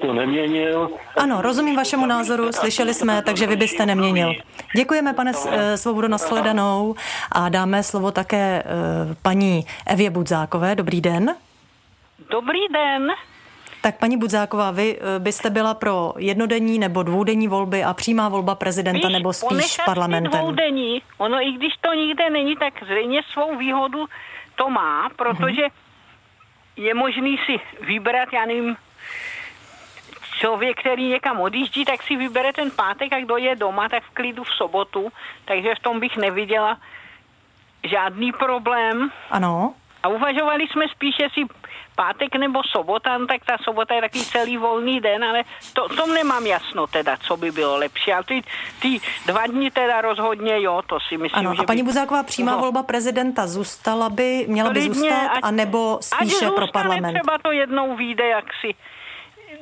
to 0.00 0.12
neměnil. 0.12 0.90
Ano, 1.16 1.42
rozumím 1.42 1.76
vašemu 1.76 2.06
názoru, 2.06 2.52
slyšeli 2.52 2.94
jsme, 2.94 3.22
takže 3.22 3.46
vy 3.46 3.56
byste 3.56 3.86
neměnil. 3.86 4.32
Děkujeme, 4.76 5.12
pane 5.12 5.32
eh, 5.50 5.76
Svobodo, 5.76 6.08
nashledanou 6.08 6.94
a 7.32 7.48
dáme 7.48 7.82
slovo 7.82 8.10
také 8.10 8.62
paní 9.22 9.64
Evě 9.86 10.10
Budzákové. 10.10 10.74
Dobrý 10.74 11.00
den. 11.00 11.34
Dobrý 12.30 12.60
den. 12.72 13.12
Tak 13.82 13.98
paní 13.98 14.16
Budzáková, 14.16 14.70
vy 14.70 14.98
eh, 14.98 15.18
byste 15.18 15.50
byla 15.50 15.74
pro 15.74 16.14
jednodenní 16.18 16.78
nebo 16.78 17.02
dvoudenní 17.02 17.48
volby 17.48 17.84
a 17.84 17.94
přímá 17.94 18.28
volba 18.28 18.54
prezidenta 18.54 19.08
spíš 19.08 19.12
nebo 19.12 19.32
spíš 19.32 19.76
parlamentem? 19.84 20.40
Dvoudenní. 20.40 21.02
Ono 21.18 21.42
i 21.42 21.52
když 21.52 21.72
to 21.80 21.94
nikde 21.94 22.30
není, 22.30 22.56
tak 22.56 22.74
zřejmě 22.84 23.22
svou 23.32 23.56
výhodu 23.56 24.06
to 24.54 24.70
má, 24.70 25.08
protože 25.16 25.62
uh-huh. 25.62 25.72
je 26.76 26.94
možný 26.94 27.38
si 27.46 27.60
vybrat, 27.86 28.28
já 28.32 28.46
nevím, 28.46 28.76
člověk, 30.38 30.80
který 30.80 31.08
někam 31.08 31.40
odjíždí, 31.40 31.84
tak 31.84 32.02
si 32.02 32.16
vybere 32.16 32.52
ten 32.52 32.70
pátek 32.70 33.12
a 33.12 33.20
kdo 33.20 33.36
je 33.36 33.56
doma, 33.56 33.88
tak 33.88 34.02
v 34.02 34.14
klidu 34.14 34.44
v 34.44 34.54
sobotu. 34.56 35.12
Takže 35.44 35.74
v 35.74 35.82
tom 35.82 36.00
bych 36.00 36.16
neviděla 36.16 36.78
žádný 37.84 38.32
problém. 38.32 39.10
Ano. 39.30 39.74
A 40.02 40.08
uvažovali 40.08 40.66
jsme 40.66 40.88
spíše 40.88 41.28
si 41.34 41.40
pátek 41.96 42.36
nebo 42.36 42.60
sobota, 42.64 43.18
no 43.18 43.26
tak 43.26 43.44
ta 43.44 43.56
sobota 43.64 43.94
je 43.94 44.00
taky 44.00 44.18
celý 44.18 44.56
volný 44.56 45.00
den, 45.00 45.24
ale 45.24 45.44
to, 45.72 45.88
tom 45.88 46.14
nemám 46.14 46.46
jasno 46.46 46.86
teda, 46.86 47.16
co 47.16 47.36
by 47.36 47.50
bylo 47.50 47.76
lepší. 47.76 48.12
Ale 48.12 48.24
ty, 48.24 48.42
ty 48.82 49.00
dva 49.26 49.46
dny 49.46 49.70
teda 49.70 50.00
rozhodně 50.00 50.62
jo, 50.62 50.82
to 50.86 50.98
si 51.08 51.18
myslím, 51.18 51.46
ano, 51.46 51.54
že 51.54 51.62
a 51.62 51.64
paní 51.64 51.82
by... 51.82 51.86
Buzáková 51.86 52.22
přímá 52.22 52.52
no. 52.52 52.58
volba 52.58 52.82
prezidenta 52.82 53.46
zůstala 53.46 54.08
by, 54.08 54.44
měla 54.48 54.70
by 54.70 54.82
zůstat, 54.82 55.26
ať, 55.32 55.40
anebo 55.42 55.98
spíše 56.00 56.46
ať 56.46 56.54
pro 56.54 56.66
parlament? 56.66 57.14
třeba 57.14 57.38
to 57.38 57.52
jednou 57.52 57.96
vyjde, 57.96 58.28
jak 58.28 58.44
si 58.60 58.74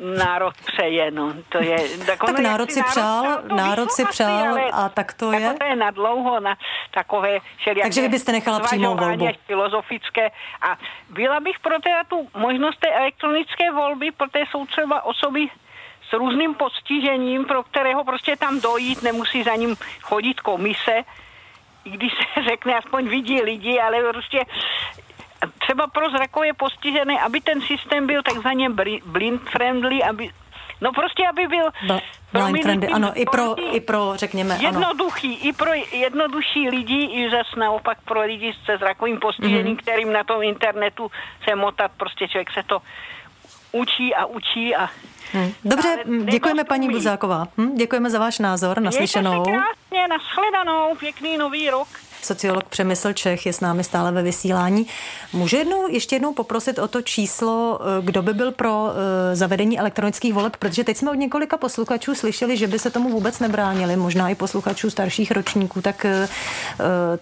národ 0.01 0.55
přeje, 0.67 1.11
no. 1.11 1.33
To 1.49 1.59
je, 1.63 1.79
tak, 2.07 2.19
tak 2.27 2.39
národ 2.39 2.73
si 2.73 2.83
přál, 2.83 3.43
národ 3.55 3.93
si 3.93 4.05
přál 4.05 4.59
a 4.73 4.89
tak 4.89 5.13
to 5.13 5.33
je. 5.33 5.55
to 5.59 5.65
je 5.65 5.77
na 5.77 5.91
dlouho, 5.91 6.41
na 6.41 6.57
takové 6.91 7.39
Takže 7.83 8.01
vy 8.01 8.09
byste 8.09 8.33
nechala 8.33 8.61
přímou 8.61 8.97
volbu. 8.97 9.29
filozofické. 9.47 10.31
A 10.63 10.77
byla 11.11 11.41
bych 11.41 11.59
pro 11.59 11.79
teda 11.79 12.05
tu 12.05 12.29
možnost 12.37 12.79
té 12.81 12.89
elektronické 12.89 13.73
volby, 13.73 14.11
protože 14.11 14.45
jsou 14.51 14.67
třeba 14.67 15.03
osoby 15.03 15.49
s 16.09 16.13
různým 16.13 16.55
postižením, 16.55 17.45
pro 17.45 17.63
kterého 17.63 18.05
prostě 18.05 18.37
tam 18.37 18.61
dojít, 18.61 19.03
nemusí 19.03 19.43
za 19.43 19.55
ním 19.55 19.77
chodit 20.01 20.41
komise, 20.41 21.05
i 21.85 21.91
když 21.91 22.13
se 22.13 22.43
řekne, 22.43 22.75
aspoň 22.75 23.09
vidí 23.09 23.43
lidi, 23.43 23.81
ale 23.81 24.13
prostě 24.13 24.45
třeba 25.59 25.87
pro 25.87 26.11
zrakové 26.11 26.53
postižené, 26.53 27.21
aby 27.21 27.41
ten 27.41 27.61
systém 27.61 28.07
byl 28.07 28.23
takzvaně 28.23 28.71
blind 29.05 29.43
friendly, 29.51 30.03
aby 30.03 30.31
No 30.83 30.93
prostě, 30.93 31.29
aby 31.29 31.47
byl 31.47 31.71
blind 32.33 32.63
friendly, 32.63 32.89
ano, 32.89 33.13
i 33.15 33.25
pro, 33.27 33.75
i 33.75 33.81
pro, 33.81 34.13
řekněme, 34.17 34.59
jednoduchý, 34.61 35.29
ano. 35.29 35.49
i 35.49 35.53
pro 35.53 35.71
jednodušší 35.93 36.69
lidi, 36.69 37.05
i 37.05 37.31
zase 37.31 37.61
naopak 37.61 37.99
pro 38.05 38.21
lidi 38.21 38.55
se 38.65 38.79
zrakovým 38.79 39.21
postižením, 39.21 39.77
mm-hmm. 39.77 39.83
kterým 39.83 40.13
na 40.13 40.25
tom 40.25 40.43
internetu 40.43 41.11
se 41.49 41.57
motat, 41.57 41.91
prostě 41.97 42.29
člověk 42.29 42.51
se 42.51 42.63
to 42.63 42.83
učí 43.73 44.15
a 44.15 44.27
učí 44.27 44.77
a 44.77 44.91
Hmm. 45.33 45.53
Dobře, 45.65 45.97
děkujeme 46.25 46.65
paní 46.65 46.89
Buzáková. 46.89 47.49
Hm, 47.59 47.77
děkujeme 47.77 48.11
za 48.11 48.19
váš 48.19 48.39
názor, 48.39 48.81
naslyšenou. 48.81 49.31
Mějte 49.31 49.51
se 49.51 49.57
krásně, 49.57 50.09
nashledanou, 50.09 50.95
pěkný 50.95 51.37
nový 51.39 51.71
rok 51.71 51.89
sociolog 52.23 52.65
Přemysl 52.65 53.13
Čech 53.13 53.47
je 53.47 53.53
s 53.53 53.61
námi 53.61 53.85
stále 53.85 54.13
ve 54.13 54.23
vysílání. 54.23 54.87
Může 55.33 55.57
jednou, 55.57 55.89
ještě 55.89 56.17
jednou 56.17 56.33
poprosit 56.33 56.79
o 56.79 56.89
to 56.89 57.03
číslo, 57.03 57.81
eh, 57.83 58.03
kdo 58.05 58.23
by 58.23 58.35
byl 58.35 58.53
pro 58.53 58.85
uh, 58.85 58.91
zavedení 59.33 59.79
elektronických 59.79 60.35
voleb, 60.35 60.57
protože 60.57 60.85
teď 60.85 60.97
jsme 60.97 61.11
od 61.11 61.15
několika 61.15 61.57
posluchačů 61.57 62.15
slyšeli, 62.15 62.57
že 62.57 62.67
by 62.67 62.79
se 62.79 62.91
tomu 62.91 63.11
vůbec 63.11 63.39
nebránili, 63.39 63.97
možná 63.97 64.29
i 64.29 64.35
posluchačů 64.35 64.91
starších 64.91 65.31
ročníků, 65.31 65.81
tak 65.81 66.07
uh, 66.23 66.29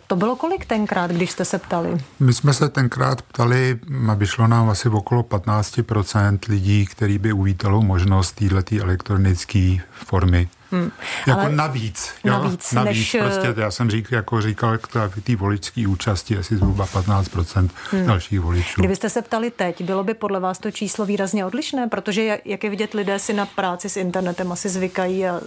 to 0.07 0.17
bylo 0.17 0.37
kolik 0.37 0.65
tenkrát, 0.65 1.11
když 1.11 1.31
jste 1.31 1.45
se 1.45 1.59
ptali? 1.59 1.99
My 2.21 2.33
jsme 2.33 2.55
se 2.55 2.69
tenkrát 2.69 3.23
ptali, 3.23 3.79
aby 4.11 4.27
šlo 4.27 4.47
nám 4.47 4.71
asi 4.71 4.89
okolo 4.89 5.23
15% 5.23 6.39
lidí, 6.49 6.87
který 6.87 7.19
by 7.19 7.33
uvítalo 7.33 7.83
možnost 7.83 8.33
této 8.33 8.83
elektronické 8.83 9.77
formy 9.91 10.49
Hmm. 10.71 10.91
Jako 11.27 11.41
Ale 11.41 11.53
navíc. 11.53 12.11
Jo? 12.25 12.33
Navíc, 12.33 12.73
navíc 12.73 12.99
než... 12.99 13.17
prostě, 13.21 13.55
já 13.61 13.71
jsem 13.71 13.91
říkal, 13.91 14.17
jako 14.17 14.41
říkal, 14.41 14.79
k 14.79 15.21
té 15.25 15.37
voličské 15.37 15.89
účasti 15.89 16.39
asi 16.39 16.57
zhruba 16.57 16.87
15% 16.87 17.69
hmm. 17.91 18.07
dalších 18.07 18.41
voličů. 18.41 18.81
Kdybyste 18.81 19.11
se 19.11 19.23
ptali 19.23 19.51
teď, 19.51 19.83
bylo 19.83 20.05
by 20.05 20.15
podle 20.15 20.41
vás 20.41 20.59
to 20.59 20.71
číslo 20.71 21.07
výrazně 21.07 21.45
odlišné? 21.45 21.89
Protože, 21.89 22.39
jak 22.45 22.65
je 22.65 22.71
vidět, 22.71 22.95
lidé 22.95 23.19
si 23.19 23.33
na 23.33 23.47
práci 23.47 23.89
s 23.89 23.97
internetem 23.97 24.53
asi 24.53 24.69
zvykají 24.69 25.27
a 25.27 25.41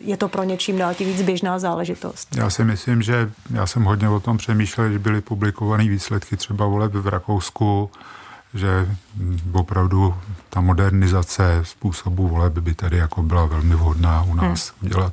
je 0.00 0.16
to 0.16 0.28
pro 0.28 0.44
něčím 0.44 0.78
dál 0.78 0.94
víc 1.00 1.22
běžná 1.22 1.58
záležitost. 1.58 2.36
Já 2.36 2.50
si 2.50 2.64
myslím, 2.64 3.02
že 3.02 3.30
já 3.54 3.66
jsem 3.66 3.84
hodně 3.84 4.08
o 4.08 4.20
tom 4.20 4.36
přemýšlel, 4.36 4.88
když 4.88 4.98
byly 4.98 5.20
publikované 5.20 5.88
výsledky 5.88 6.36
třeba 6.36 6.66
voleb 6.66 6.92
v 6.92 7.06
Rakousku, 7.06 7.90
že 8.54 8.96
opravdu 9.52 10.14
ta 10.50 10.60
modernizace 10.60 11.60
způsobu 11.62 12.28
voleb 12.28 12.52
by 12.52 12.74
tady 12.74 12.96
jako 12.96 13.22
byla 13.22 13.46
velmi 13.46 13.74
vhodná 13.74 14.22
u 14.22 14.34
nás 14.34 14.72
hmm. 14.80 14.90
udělat. 14.90 15.12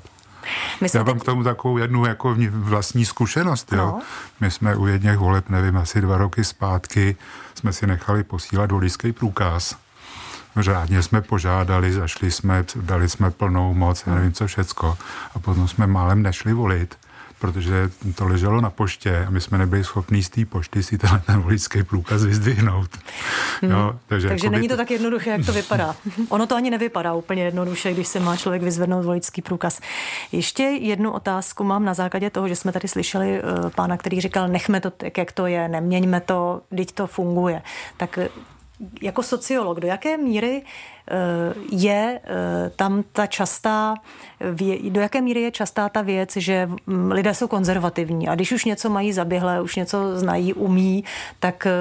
My 0.82 0.88
Já 0.94 1.04
mám 1.04 1.14
teď... 1.14 1.22
k 1.22 1.26
tomu 1.26 1.44
takovou 1.44 1.78
jednu 1.78 2.06
jako 2.06 2.36
vlastní 2.50 3.06
zkušenost. 3.06 3.74
Jo. 3.74 3.78
No. 3.78 4.02
My 4.40 4.52
jsme 4.52 4.76
u 4.76 4.88
jedněch 4.88 5.18
voleb, 5.18 5.50
nevím, 5.50 5.78
asi 5.78 6.02
dva 6.02 6.18
roky 6.18 6.44
zpátky, 6.44 7.16
jsme 7.56 7.74
si 7.74 7.88
nechali 7.88 8.24
posílat 8.24 8.72
voličský 8.72 9.12
průkaz. 9.12 9.76
Řádně 10.58 11.04
jsme 11.04 11.22
požádali, 11.22 11.94
zašli 11.94 12.32
jsme, 12.32 12.66
dali 12.76 13.10
jsme 13.10 13.32
plnou 13.32 13.74
moc, 13.74 14.06
nevím 14.06 14.34
co 14.34 14.48
všecko. 14.48 14.98
A 15.36 15.40
potom 15.40 15.68
jsme 15.68 15.88
málem 15.88 16.22
nešli 16.22 16.54
volit 16.54 16.98
protože 17.40 17.90
to 18.16 18.28
leželo 18.28 18.62
na 18.62 18.70
poště 18.70 19.26
a 19.28 19.30
my 19.30 19.42
jsme 19.42 19.58
nebyli 19.58 19.84
schopni 19.84 20.24
z 20.24 20.30
té 20.30 20.46
pošty 20.46 20.84
si 20.84 20.98
tenhle 20.98 21.20
ten 21.20 21.42
voličský 21.42 21.84
průkaz 21.84 22.24
vyzdvihnout. 22.24 22.90
Hmm. 23.62 23.72
No, 23.72 24.00
takže 24.08 24.28
takže 24.28 24.50
není 24.50 24.68
to 24.68 24.78
tak 24.78 24.92
jednoduché, 24.92 25.30
jak 25.30 25.46
to 25.46 25.54
vypadá. 25.54 25.96
ono 26.30 26.48
to 26.48 26.56
ani 26.56 26.70
nevypadá 26.70 27.14
úplně 27.14 27.44
jednoduše, 27.44 27.94
když 27.94 28.08
se 28.08 28.20
má 28.20 28.38
člověk 28.38 28.64
vyzvednout 28.64 29.06
voličský 29.06 29.42
průkaz. 29.42 29.82
Ještě 30.32 30.64
jednu 30.64 31.12
otázku 31.12 31.64
mám 31.64 31.86
na 31.86 31.94
základě 31.94 32.30
toho, 32.30 32.48
že 32.48 32.56
jsme 32.56 32.72
tady 32.72 32.88
slyšeli 32.88 33.42
uh, 33.42 33.70
pána, 33.70 33.98
který 33.98 34.22
říkal, 34.22 34.48
nechme 34.48 34.82
to 34.82 34.92
tak, 34.92 35.18
jak 35.18 35.32
to 35.32 35.48
je, 35.48 35.68
neměňme 35.68 36.22
to, 36.22 36.62
teď 36.76 36.92
to 36.92 37.08
funguje. 37.08 37.62
Tak 37.98 38.20
jako 39.02 39.24
sociolog, 39.24 39.80
do 39.80 39.88
jaké 39.88 40.18
míry 40.18 40.62
eh, 40.62 41.16
je 41.72 42.20
eh, 42.24 42.70
tam 42.76 43.04
ta 43.12 43.28
častá, 43.28 43.96
do 44.90 45.02
jaké 45.02 45.22
míry 45.22 45.42
je 45.42 45.52
častá 45.52 45.90
ta 45.90 46.02
věc, 46.02 46.36
že 46.36 46.70
mm, 46.88 47.12
lidé 47.12 47.34
jsou 47.34 47.48
konzervativní 47.48 48.28
a 48.28 48.36
když 48.36 48.52
už 48.52 48.66
něco 48.66 48.90
mají 48.90 49.14
zaběhlé, 49.14 49.62
už 49.62 49.76
něco 49.76 50.20
znají, 50.20 50.54
umí, 50.54 51.04
tak 51.40 51.66
eh, 51.66 51.72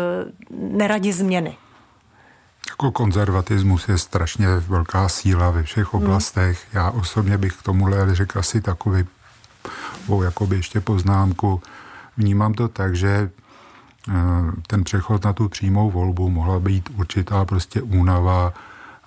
neradi 0.50 1.12
změny. 1.12 1.56
Jako 2.70 2.92
konzervatismus 2.92 3.88
je 3.88 3.98
strašně 3.98 4.46
velká 4.46 5.08
síla 5.08 5.50
ve 5.50 5.62
všech 5.62 5.94
hmm. 5.94 6.02
oblastech. 6.02 6.66
Hmm. 6.72 6.84
Já 6.84 6.90
osobně 6.90 7.38
bych 7.38 7.56
k 7.56 7.62
tomuhle 7.62 8.14
řekl 8.14 8.38
asi 8.38 8.60
takový, 8.60 9.04
jakoby 10.22 10.56
ještě 10.56 10.80
poznámku. 10.80 11.62
Vnímám 12.16 12.54
to 12.54 12.68
tak, 12.68 12.96
že 12.96 13.30
ten 14.66 14.84
přechod 14.84 15.24
na 15.24 15.32
tu 15.32 15.48
přímou 15.48 15.90
volbu 15.90 16.30
mohla 16.30 16.60
být 16.60 16.90
určitá 16.96 17.44
prostě 17.44 17.82
únava 17.82 18.52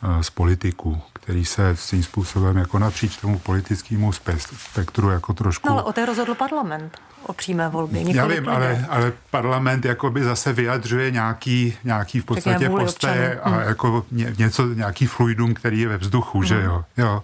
eh, 0.04 0.24
z 0.24 0.30
politiků, 0.30 1.02
který 1.14 1.46
se 1.46 1.76
svým 1.76 2.04
způsobem 2.04 2.58
jako 2.58 2.80
napříč 2.80 3.18
tomu 3.18 3.40
politickému 3.40 4.12
spektru 4.12 5.10
jako 5.10 5.34
trošku... 5.34 5.68
No 5.68 5.74
ale 5.74 5.84
o 5.84 5.94
té 5.94 6.06
rozhodl 6.06 6.36
parlament 6.36 6.98
o 7.28 7.34
přímé 7.34 7.70
volbě. 7.70 8.16
Já 8.16 8.28
vím, 8.28 8.50
ale, 8.50 8.86
ale 8.90 9.14
parlament 9.32 9.86
jakoby 9.86 10.24
zase 10.24 10.54
vyjadřuje 10.54 11.12
nějaký, 11.12 11.78
nějaký 11.84 12.20
v 12.20 12.26
podstatě 12.26 12.70
postoje 12.70 13.40
a 13.40 13.50
hmm. 13.50 13.60
jako 13.60 14.06
ně, 14.12 14.34
něco, 14.38 14.68
nějaký 14.68 15.06
fluidum, 15.08 15.54
který 15.54 15.80
je 15.80 15.88
ve 15.88 15.98
vzduchu, 15.98 16.38
hmm. 16.38 16.48
že 16.48 16.62
jo. 16.62 16.84
jo. 16.98 17.24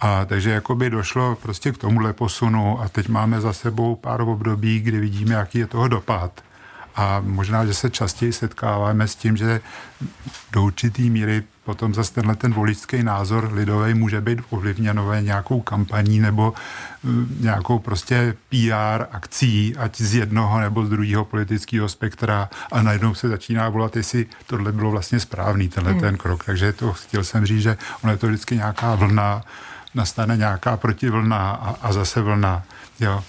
A 0.00 0.24
takže 0.24 0.50
jakoby 0.50 0.90
došlo 0.90 1.36
prostě 1.42 1.72
k 1.72 1.78
tomuhle 1.78 2.12
posunu 2.12 2.80
a 2.80 2.88
teď 2.88 3.08
máme 3.08 3.40
za 3.40 3.52
sebou 3.52 3.96
pár 3.96 4.20
období, 4.20 4.80
kdy 4.80 5.00
vidíme, 5.00 5.34
jaký 5.34 5.58
je 5.58 5.66
toho 5.66 5.88
dopad. 5.88 6.40
A 6.98 7.22
možná, 7.24 7.66
že 7.66 7.74
se 7.74 7.90
častěji 7.90 8.32
setkáváme 8.32 9.08
s 9.08 9.14
tím, 9.14 9.36
že 9.36 9.60
do 10.52 10.62
určitý 10.62 11.10
míry 11.10 11.42
potom 11.64 11.94
zase 11.94 12.12
tenhle 12.12 12.36
ten 12.36 12.52
voličský 12.52 13.02
názor 13.02 13.50
lidový 13.52 13.94
může 13.94 14.20
být 14.20 14.38
ovlivněnové 14.50 15.22
nějakou 15.22 15.60
kampaní 15.60 16.20
nebo 16.20 16.54
mm, 17.02 17.38
nějakou 17.40 17.78
prostě 17.78 18.34
PR 18.48 19.04
akcí, 19.12 19.76
ať 19.76 20.00
z 20.00 20.14
jednoho 20.14 20.60
nebo 20.60 20.86
z 20.86 20.88
druhého 20.88 21.24
politického 21.24 21.88
spektra 21.88 22.48
a 22.72 22.82
najednou 22.82 23.14
se 23.14 23.28
začíná 23.28 23.68
volat, 23.68 23.96
jestli 23.96 24.26
tohle 24.46 24.72
bylo 24.72 24.90
vlastně 24.90 25.20
správný, 25.20 25.68
tenhle 25.68 25.92
hmm. 25.92 26.00
ten 26.00 26.16
krok. 26.16 26.44
Takže 26.44 26.72
to 26.72 26.92
chtěl 26.92 27.24
jsem 27.24 27.46
říct, 27.46 27.62
že 27.62 27.76
ono 28.02 28.12
je 28.12 28.16
to 28.16 28.26
vždycky 28.26 28.56
nějaká 28.56 28.94
vlna 28.94 29.42
nastane 29.94 30.36
nějaká 30.36 30.76
protivlna 30.76 31.50
a, 31.50 31.76
a 31.82 31.92
zase 31.92 32.20
vlna. 32.20 32.62
Jo. 33.00 33.24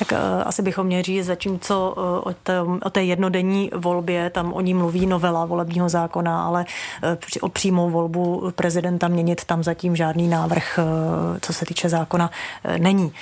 Tak 0.00 0.12
uh, 0.12 0.18
asi 0.44 0.62
bychom 0.62 0.86
měli 0.86 1.02
říct, 1.02 1.26
zatímco 1.26 1.94
uh, 1.96 2.04
o, 2.04 2.34
té, 2.42 2.60
o 2.60 2.90
té 2.90 3.04
jednodenní 3.04 3.70
volbě, 3.76 4.30
tam 4.30 4.52
o 4.52 4.60
ní 4.60 4.74
mluví 4.74 5.06
novela 5.06 5.44
volebního 5.44 5.88
zákona, 5.88 6.44
ale 6.44 6.64
uh, 7.02 7.10
o 7.40 7.48
přímou 7.48 7.90
volbu 7.90 8.52
prezidenta 8.54 9.08
měnit 9.08 9.44
tam 9.44 9.62
zatím 9.62 9.96
žádný 9.96 10.28
návrh, 10.28 10.78
uh, 10.78 11.38
co 11.40 11.52
se 11.52 11.66
týče 11.66 11.88
zákona, 11.88 12.30
uh, 12.64 12.78
není. 12.78 13.12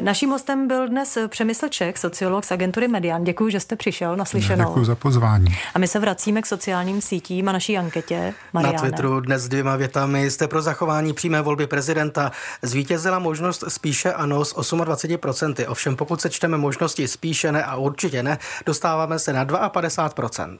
Naším 0.00 0.30
hostem 0.30 0.68
byl 0.68 0.88
dnes 0.88 1.18
Přemysl 1.28 1.68
Čech, 1.68 1.98
sociolog 1.98 2.44
z 2.44 2.52
agentury 2.52 2.88
Median. 2.88 3.24
Děkuji, 3.24 3.50
že 3.50 3.60
jste 3.60 3.76
přišel 3.76 4.16
na 4.16 4.24
slyšenou. 4.24 4.68
Děkuji 4.68 4.84
za 4.84 4.94
pozvání. 4.94 5.56
A 5.74 5.78
my 5.78 5.88
se 5.88 5.98
vracíme 5.98 6.42
k 6.42 6.46
sociálním 6.46 7.00
sítím 7.00 7.48
a 7.48 7.52
naší 7.52 7.78
anketě. 7.78 8.34
Mariáne. 8.52 8.76
Na 8.76 8.80
Twitteru 8.80 9.20
dnes 9.20 9.48
dvěma 9.48 9.76
větami 9.76 10.30
jste 10.30 10.48
pro 10.48 10.62
zachování 10.62 11.12
přímé 11.12 11.42
volby 11.42 11.66
prezidenta. 11.66 12.32
Zvítězila 12.62 13.18
možnost 13.18 13.64
spíše 13.68 14.12
ano 14.12 14.44
s 14.44 14.56
28%. 14.56 15.64
Ovšem 15.68 15.96
pokud 15.96 16.20
se 16.20 16.27
sečteme 16.28 16.58
možnosti 16.58 17.08
spíše 17.08 17.52
ne 17.52 17.64
a 17.64 17.76
určitě 17.76 18.22
ne, 18.22 18.38
dostáváme 18.66 19.18
se 19.18 19.32
na 19.32 19.46
52%. 19.46 20.58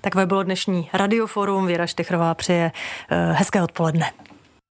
Takové 0.00 0.26
bylo 0.26 0.42
dnešní 0.42 0.90
radioforum. 0.92 1.66
Věra 1.66 1.86
Štechrová 1.86 2.34
přeje 2.34 2.72
eh, 3.10 3.32
hezké 3.32 3.62
odpoledne. 3.62 4.10